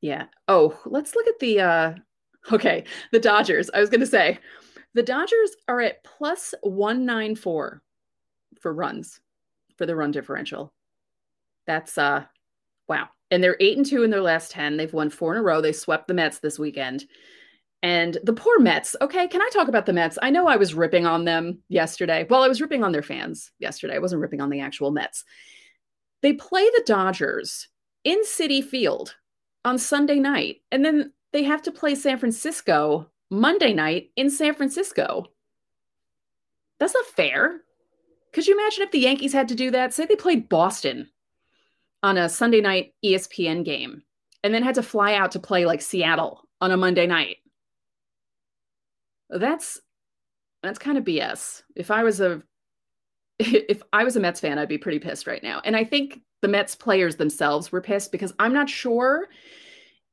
yeah. 0.00 0.26
Oh, 0.48 0.78
let's 0.86 1.14
look 1.14 1.26
at 1.26 1.38
the, 1.40 1.60
uh, 1.60 1.94
okay, 2.52 2.84
the 3.12 3.20
Dodgers. 3.20 3.70
I 3.74 3.80
was 3.80 3.90
going 3.90 4.00
to 4.00 4.06
say, 4.06 4.38
the 4.94 5.02
Dodgers 5.02 5.56
are 5.68 5.80
at 5.80 6.02
plus 6.04 6.54
194 6.62 7.82
for 8.60 8.72
runs 8.72 9.20
for 9.76 9.86
the 9.86 9.94
run 9.94 10.10
differential. 10.10 10.72
That's 11.66 11.98
uh 11.98 12.24
wow. 12.88 13.08
And 13.30 13.42
they're 13.42 13.56
8 13.58 13.76
and 13.78 13.86
2 13.86 14.02
in 14.04 14.10
their 14.10 14.22
last 14.22 14.50
10. 14.52 14.76
They've 14.76 14.92
won 14.92 15.10
4 15.10 15.32
in 15.32 15.38
a 15.38 15.42
row. 15.42 15.60
They 15.60 15.72
swept 15.72 16.08
the 16.08 16.14
Mets 16.14 16.38
this 16.38 16.58
weekend. 16.58 17.06
And 17.82 18.18
the 18.24 18.32
poor 18.32 18.58
Mets. 18.58 18.96
Okay, 19.00 19.28
can 19.28 19.42
I 19.42 19.50
talk 19.52 19.68
about 19.68 19.86
the 19.86 19.92
Mets? 19.92 20.18
I 20.22 20.30
know 20.30 20.46
I 20.46 20.56
was 20.56 20.74
ripping 20.74 21.06
on 21.06 21.24
them 21.24 21.58
yesterday. 21.68 22.26
Well, 22.28 22.42
I 22.42 22.48
was 22.48 22.60
ripping 22.60 22.82
on 22.82 22.92
their 22.92 23.02
fans 23.02 23.52
yesterday. 23.58 23.94
I 23.94 24.00
wasn't 24.00 24.22
ripping 24.22 24.40
on 24.40 24.50
the 24.50 24.60
actual 24.60 24.90
Mets. 24.90 25.24
They 26.22 26.32
play 26.32 26.64
the 26.64 26.82
Dodgers 26.86 27.68
in 28.04 28.22
Citi 28.24 28.64
Field 28.64 29.14
on 29.64 29.78
Sunday 29.78 30.18
night. 30.18 30.62
And 30.72 30.84
then 30.84 31.12
they 31.32 31.42
have 31.42 31.62
to 31.62 31.72
play 31.72 31.94
San 31.94 32.18
Francisco 32.18 33.10
Monday 33.30 33.74
night 33.74 34.10
in 34.16 34.30
San 34.30 34.54
Francisco. 34.54 35.26
That's 36.78 36.94
not 36.94 37.06
fair. 37.06 37.60
Could 38.32 38.46
you 38.46 38.54
imagine 38.54 38.82
if 38.84 38.90
the 38.90 39.00
Yankees 39.00 39.32
had 39.32 39.48
to 39.48 39.54
do 39.54 39.70
that? 39.72 39.92
Say 39.92 40.06
they 40.06 40.16
played 40.16 40.48
Boston 40.48 41.08
on 42.06 42.16
a 42.16 42.28
Sunday 42.28 42.60
night 42.60 42.94
ESPN 43.04 43.64
game 43.64 44.00
and 44.44 44.54
then 44.54 44.62
had 44.62 44.76
to 44.76 44.82
fly 44.82 45.14
out 45.14 45.32
to 45.32 45.40
play 45.40 45.66
like 45.66 45.82
Seattle 45.82 46.46
on 46.60 46.70
a 46.70 46.76
Monday 46.76 47.04
night. 47.04 47.38
That's 49.28 49.80
that's 50.62 50.78
kind 50.78 50.96
of 50.96 51.04
BS. 51.04 51.62
If 51.74 51.90
I 51.90 52.04
was 52.04 52.20
a 52.20 52.42
if 53.40 53.82
I 53.92 54.04
was 54.04 54.14
a 54.14 54.20
Mets 54.20 54.38
fan, 54.38 54.56
I'd 54.56 54.68
be 54.68 54.78
pretty 54.78 55.00
pissed 55.00 55.26
right 55.26 55.42
now. 55.42 55.60
And 55.64 55.74
I 55.74 55.82
think 55.82 56.20
the 56.42 56.48
Mets 56.48 56.76
players 56.76 57.16
themselves 57.16 57.72
were 57.72 57.80
pissed 57.80 58.12
because 58.12 58.32
I'm 58.38 58.52
not 58.52 58.70
sure 58.70 59.26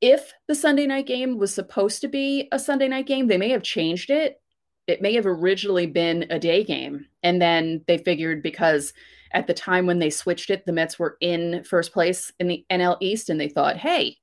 if 0.02 0.34
the 0.48 0.56
Sunday 0.56 0.88
night 0.88 1.06
game 1.06 1.38
was 1.38 1.54
supposed 1.54 2.02
to 2.02 2.08
be 2.08 2.48
a 2.52 2.58
Sunday 2.58 2.88
night 2.88 3.06
game, 3.06 3.28
they 3.28 3.38
may 3.38 3.50
have 3.50 3.62
changed 3.62 4.10
it. 4.10 4.42
It 4.88 5.04
may 5.04 5.14
have 5.14 5.28
originally 5.28 5.86
been 5.86 6.26
a 6.32 6.40
day 6.40 6.64
game. 6.64 7.06
And 7.22 7.40
then 7.40 7.84
they 7.88 8.00
figured 8.00 8.42
because 8.42 8.94
at 9.34 9.48
the 9.48 9.54
time 9.54 9.86
when 9.86 10.00
they 10.00 10.10
switched 10.10 10.50
it, 10.50 10.66
the 10.66 10.72
Mets 10.72 11.00
were 11.00 11.18
in 11.22 11.64
first 11.64 11.92
place 11.92 12.32
in 12.40 12.48
the 12.48 12.66
NL 12.72 12.98
East, 13.00 13.30
and 13.30 13.40
they 13.40 13.50
thought, 13.50 13.78
hey, 13.78 14.18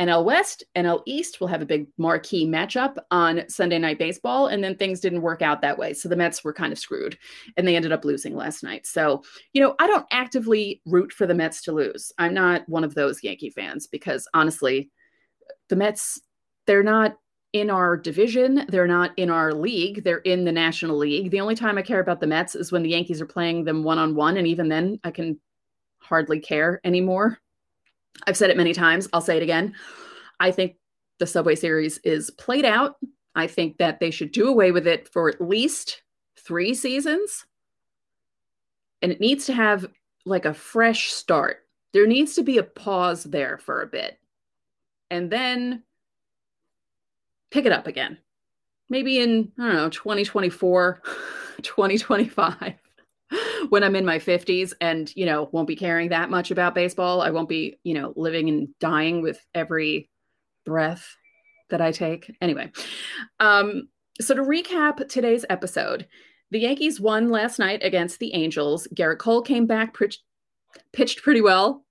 NL 0.00 0.24
West, 0.24 0.64
NL 0.76 1.02
East 1.06 1.40
will 1.40 1.46
have 1.46 1.62
a 1.62 1.66
big 1.66 1.86
marquee 1.98 2.46
matchup 2.46 2.96
on 3.10 3.48
Sunday 3.48 3.78
Night 3.78 3.98
Baseball. 3.98 4.48
And 4.48 4.62
then 4.62 4.76
things 4.76 4.98
didn't 5.00 5.22
work 5.22 5.40
out 5.40 5.60
that 5.60 5.78
way. 5.78 5.94
So 5.94 6.08
the 6.08 6.16
Mets 6.16 6.42
were 6.42 6.52
kind 6.52 6.72
of 6.72 6.78
screwed 6.78 7.16
and 7.56 7.66
they 7.66 7.76
ended 7.76 7.92
up 7.92 8.04
losing 8.04 8.34
last 8.34 8.64
night. 8.64 8.86
So, 8.86 9.22
you 9.52 9.62
know, 9.62 9.76
I 9.78 9.86
don't 9.86 10.06
actively 10.10 10.82
root 10.84 11.12
for 11.12 11.26
the 11.26 11.34
Mets 11.34 11.62
to 11.62 11.72
lose. 11.72 12.12
I'm 12.18 12.34
not 12.34 12.68
one 12.68 12.82
of 12.82 12.94
those 12.94 13.22
Yankee 13.22 13.50
fans 13.50 13.86
because 13.86 14.26
honestly, 14.34 14.90
the 15.68 15.76
Mets, 15.76 16.20
they're 16.66 16.82
not 16.82 17.16
in 17.54 17.70
our 17.70 17.96
division. 17.96 18.66
They're 18.68 18.86
not 18.86 19.12
in 19.16 19.30
our 19.30 19.54
league. 19.54 20.04
They're 20.04 20.18
in 20.18 20.44
the 20.44 20.52
National 20.52 20.98
League. 20.98 21.30
The 21.30 21.40
only 21.40 21.54
time 21.54 21.78
I 21.78 21.82
care 21.82 22.00
about 22.00 22.20
the 22.20 22.26
Mets 22.26 22.54
is 22.54 22.70
when 22.70 22.82
the 22.82 22.90
Yankees 22.90 23.22
are 23.22 23.26
playing 23.26 23.64
them 23.64 23.82
one 23.82 23.98
on 23.98 24.14
one. 24.14 24.36
And 24.36 24.46
even 24.46 24.68
then, 24.68 25.00
I 25.04 25.10
can 25.10 25.40
hardly 25.98 26.40
care 26.40 26.80
anymore. 26.84 27.38
I've 28.26 28.36
said 28.36 28.50
it 28.50 28.56
many 28.56 28.74
times. 28.74 29.08
I'll 29.12 29.20
say 29.20 29.36
it 29.36 29.42
again. 29.42 29.74
I 30.40 30.50
think 30.50 30.76
the 31.18 31.26
Subway 31.26 31.54
Series 31.54 31.98
is 31.98 32.30
played 32.32 32.64
out. 32.64 32.96
I 33.34 33.46
think 33.46 33.78
that 33.78 34.00
they 34.00 34.10
should 34.10 34.32
do 34.32 34.48
away 34.48 34.72
with 34.72 34.86
it 34.86 35.08
for 35.08 35.28
at 35.28 35.40
least 35.40 36.02
three 36.36 36.74
seasons. 36.74 37.46
And 39.00 39.10
it 39.10 39.20
needs 39.20 39.46
to 39.46 39.52
have 39.52 39.86
like 40.26 40.44
a 40.44 40.54
fresh 40.54 41.12
start. 41.12 41.66
There 41.92 42.06
needs 42.06 42.34
to 42.34 42.42
be 42.42 42.58
a 42.58 42.64
pause 42.64 43.24
there 43.24 43.58
for 43.58 43.80
a 43.80 43.86
bit 43.86 44.18
and 45.14 45.30
then 45.30 45.82
pick 47.54 47.64
it 47.64 47.72
up 47.72 47.86
again. 47.86 48.18
Maybe 48.90 49.20
in, 49.20 49.52
I 49.58 49.66
don't 49.66 49.76
know, 49.76 49.88
2024, 49.88 51.00
2025, 51.62 52.74
when 53.68 53.84
I'm 53.84 53.94
in 53.94 54.04
my 54.04 54.18
50s 54.18 54.72
and, 54.80 55.14
you 55.14 55.24
know, 55.24 55.48
won't 55.52 55.68
be 55.68 55.76
caring 55.76 56.08
that 56.08 56.30
much 56.30 56.50
about 56.50 56.74
baseball. 56.74 57.22
I 57.22 57.30
won't 57.30 57.48
be, 57.48 57.78
you 57.84 57.94
know, 57.94 58.12
living 58.16 58.48
and 58.48 58.68
dying 58.80 59.22
with 59.22 59.40
every 59.54 60.10
breath 60.66 61.16
that 61.70 61.80
I 61.80 61.92
take. 61.92 62.30
Anyway, 62.40 62.72
um, 63.38 63.88
so 64.20 64.34
to 64.34 64.42
recap 64.42 65.08
today's 65.08 65.46
episode, 65.48 66.08
the 66.50 66.58
Yankees 66.58 67.00
won 67.00 67.30
last 67.30 67.60
night 67.60 67.80
against 67.84 68.18
the 68.18 68.34
Angels. 68.34 68.88
Gerrit 68.94 69.18
Cole 69.18 69.42
came 69.42 69.66
back, 69.66 69.96
pitched 70.92 71.22
pretty 71.22 71.40
well. 71.40 71.84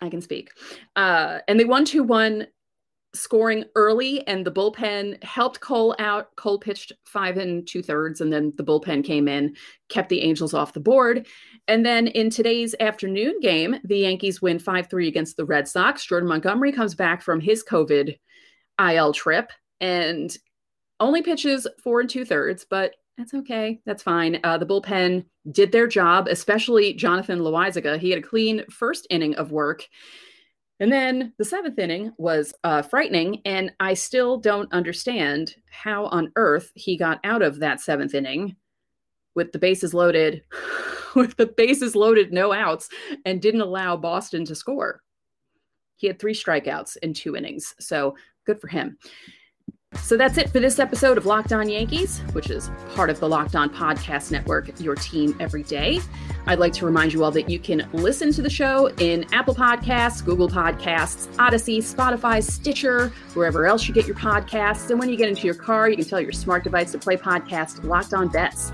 I 0.00 0.08
can 0.08 0.22
speak. 0.22 0.50
Uh, 0.96 1.40
and 1.46 1.60
they 1.60 1.64
won 1.64 1.84
2 1.84 2.02
1, 2.02 2.46
scoring 3.14 3.64
early, 3.74 4.26
and 4.26 4.46
the 4.46 4.52
bullpen 4.52 5.22
helped 5.24 5.60
Cole 5.60 5.94
out. 5.98 6.34
Cole 6.36 6.58
pitched 6.58 6.92
five 7.04 7.36
and 7.36 7.66
two 7.66 7.82
thirds, 7.82 8.20
and 8.20 8.32
then 8.32 8.52
the 8.56 8.64
bullpen 8.64 9.04
came 9.04 9.28
in, 9.28 9.56
kept 9.88 10.08
the 10.08 10.22
Angels 10.22 10.54
off 10.54 10.72
the 10.72 10.80
board. 10.80 11.26
And 11.68 11.84
then 11.84 12.06
in 12.08 12.30
today's 12.30 12.74
afternoon 12.80 13.40
game, 13.40 13.76
the 13.84 13.98
Yankees 13.98 14.40
win 14.40 14.58
5 14.58 14.88
3 14.88 15.08
against 15.08 15.36
the 15.36 15.44
Red 15.44 15.68
Sox. 15.68 16.04
Jordan 16.04 16.28
Montgomery 16.28 16.72
comes 16.72 16.94
back 16.94 17.22
from 17.22 17.40
his 17.40 17.64
COVID 17.64 18.18
IL 18.80 19.12
trip 19.12 19.52
and 19.80 20.36
only 21.00 21.22
pitches 21.22 21.66
four 21.82 22.00
and 22.00 22.10
two 22.10 22.24
thirds, 22.24 22.66
but 22.68 22.94
that's 23.16 23.34
okay. 23.34 23.80
That's 23.84 24.02
fine. 24.02 24.40
Uh, 24.44 24.58
the 24.58 24.66
bullpen 24.66 25.24
did 25.50 25.72
their 25.72 25.86
job, 25.86 26.28
especially 26.28 26.94
Jonathan 26.94 27.40
Loaisiga. 27.40 27.98
He 27.98 28.10
had 28.10 28.18
a 28.18 28.26
clean 28.26 28.64
first 28.70 29.06
inning 29.10 29.34
of 29.34 29.52
work. 29.52 29.86
And 30.80 30.90
then 30.90 31.34
the 31.36 31.44
seventh 31.44 31.78
inning 31.78 32.12
was 32.16 32.54
uh, 32.64 32.80
frightening. 32.80 33.42
And 33.44 33.70
I 33.80 33.94
still 33.94 34.38
don't 34.38 34.72
understand 34.72 35.54
how 35.70 36.06
on 36.06 36.32
earth 36.36 36.72
he 36.74 36.96
got 36.96 37.20
out 37.22 37.42
of 37.42 37.60
that 37.60 37.80
seventh 37.80 38.14
inning 38.14 38.56
with 39.34 39.52
the 39.52 39.58
bases 39.58 39.92
loaded, 39.92 40.42
with 41.14 41.36
the 41.36 41.46
bases 41.46 41.94
loaded, 41.94 42.32
no 42.32 42.52
outs, 42.52 42.88
and 43.26 43.42
didn't 43.42 43.60
allow 43.60 43.96
Boston 43.96 44.44
to 44.46 44.54
score. 44.54 45.02
He 45.96 46.06
had 46.06 46.18
three 46.18 46.34
strikeouts 46.34 46.96
in 47.02 47.12
two 47.12 47.36
innings. 47.36 47.74
So 47.78 48.16
good 48.46 48.58
for 48.58 48.68
him. 48.68 48.96
So 49.96 50.16
that's 50.16 50.38
it 50.38 50.50
for 50.50 50.60
this 50.60 50.78
episode 50.78 51.18
of 51.18 51.26
Locked 51.26 51.52
On 51.52 51.68
Yankees, 51.68 52.20
which 52.32 52.48
is 52.48 52.70
part 52.94 53.10
of 53.10 53.18
the 53.18 53.28
Locked 53.28 53.56
On 53.56 53.68
Podcast 53.68 54.30
Network, 54.30 54.80
your 54.80 54.94
team 54.94 55.36
every 55.40 55.64
day. 55.64 55.98
I'd 56.46 56.60
like 56.60 56.72
to 56.74 56.86
remind 56.86 57.12
you 57.12 57.24
all 57.24 57.32
that 57.32 57.50
you 57.50 57.58
can 57.58 57.88
listen 57.92 58.32
to 58.34 58.42
the 58.42 58.50
show 58.50 58.86
in 58.98 59.24
Apple 59.32 59.54
Podcasts, 59.54 60.24
Google 60.24 60.48
Podcasts, 60.48 61.26
Audacy, 61.38 61.78
Spotify, 61.78 62.40
Stitcher, 62.40 63.08
wherever 63.34 63.66
else 63.66 63.88
you 63.88 63.94
get 63.94 64.06
your 64.06 64.14
podcasts. 64.14 64.90
And 64.90 64.98
when 65.00 65.08
you 65.08 65.16
get 65.16 65.28
into 65.28 65.46
your 65.46 65.56
car, 65.56 65.90
you 65.90 65.96
can 65.96 66.04
tell 66.04 66.20
your 66.20 66.32
smart 66.32 66.62
device 66.62 66.92
to 66.92 66.98
play 66.98 67.16
podcast 67.16 67.82
Locked 67.82 68.14
On 68.14 68.28
Bets. 68.28 68.72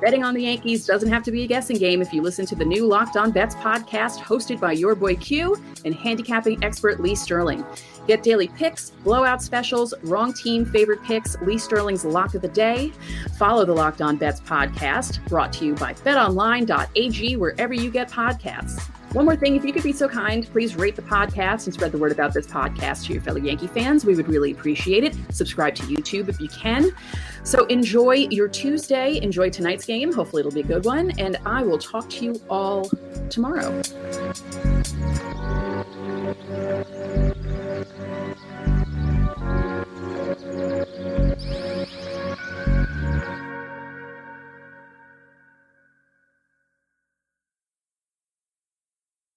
Betting 0.00 0.24
on 0.24 0.34
the 0.34 0.42
Yankees 0.42 0.84
doesn't 0.84 1.10
have 1.10 1.22
to 1.22 1.30
be 1.30 1.44
a 1.44 1.46
guessing 1.46 1.76
game 1.76 2.02
if 2.02 2.12
you 2.12 2.22
listen 2.22 2.44
to 2.46 2.56
the 2.56 2.64
new 2.64 2.86
Locked 2.86 3.16
On 3.16 3.30
Bets 3.30 3.54
podcast 3.56 4.18
hosted 4.18 4.58
by 4.58 4.72
your 4.72 4.96
boy 4.96 5.14
Q 5.14 5.56
and 5.84 5.94
handicapping 5.94 6.62
expert 6.64 7.00
Lee 7.00 7.14
Sterling. 7.14 7.64
Get 8.06 8.22
daily 8.22 8.48
picks, 8.48 8.90
blowout 8.90 9.42
specials, 9.42 9.94
wrong 10.02 10.32
team 10.32 10.64
favorite 10.64 11.02
picks, 11.04 11.40
Lee 11.42 11.58
Sterling's 11.58 12.04
lock 12.04 12.34
of 12.34 12.42
the 12.42 12.48
day. 12.48 12.92
Follow 13.38 13.64
the 13.64 13.72
Locked 13.72 14.02
On 14.02 14.16
Bets 14.16 14.40
podcast, 14.40 15.26
brought 15.28 15.52
to 15.54 15.64
you 15.64 15.74
by 15.74 15.94
betonline.ag, 15.94 17.36
wherever 17.36 17.74
you 17.74 17.90
get 17.90 18.10
podcasts. 18.10 18.88
One 19.12 19.26
more 19.26 19.36
thing, 19.36 19.56
if 19.56 19.64
you 19.64 19.74
could 19.74 19.82
be 19.82 19.92
so 19.92 20.08
kind, 20.08 20.46
please 20.50 20.74
rate 20.74 20.96
the 20.96 21.02
podcast 21.02 21.66
and 21.66 21.74
spread 21.74 21.92
the 21.92 21.98
word 21.98 22.12
about 22.12 22.32
this 22.32 22.46
podcast 22.46 23.04
to 23.06 23.12
your 23.12 23.20
fellow 23.20 23.38
Yankee 23.38 23.66
fans. 23.66 24.06
We 24.06 24.14
would 24.14 24.26
really 24.26 24.52
appreciate 24.52 25.04
it. 25.04 25.14
Subscribe 25.30 25.74
to 25.74 25.82
YouTube 25.82 26.30
if 26.30 26.40
you 26.40 26.48
can. 26.48 26.90
So 27.44 27.66
enjoy 27.66 28.28
your 28.30 28.48
Tuesday. 28.48 29.20
Enjoy 29.20 29.50
tonight's 29.50 29.84
game. 29.84 30.14
Hopefully, 30.14 30.40
it'll 30.40 30.50
be 30.50 30.60
a 30.60 30.64
good 30.64 30.86
one. 30.86 31.10
And 31.18 31.36
I 31.44 31.62
will 31.62 31.78
talk 31.78 32.08
to 32.08 32.24
you 32.24 32.40
all 32.48 32.90
tomorrow. 33.28 33.82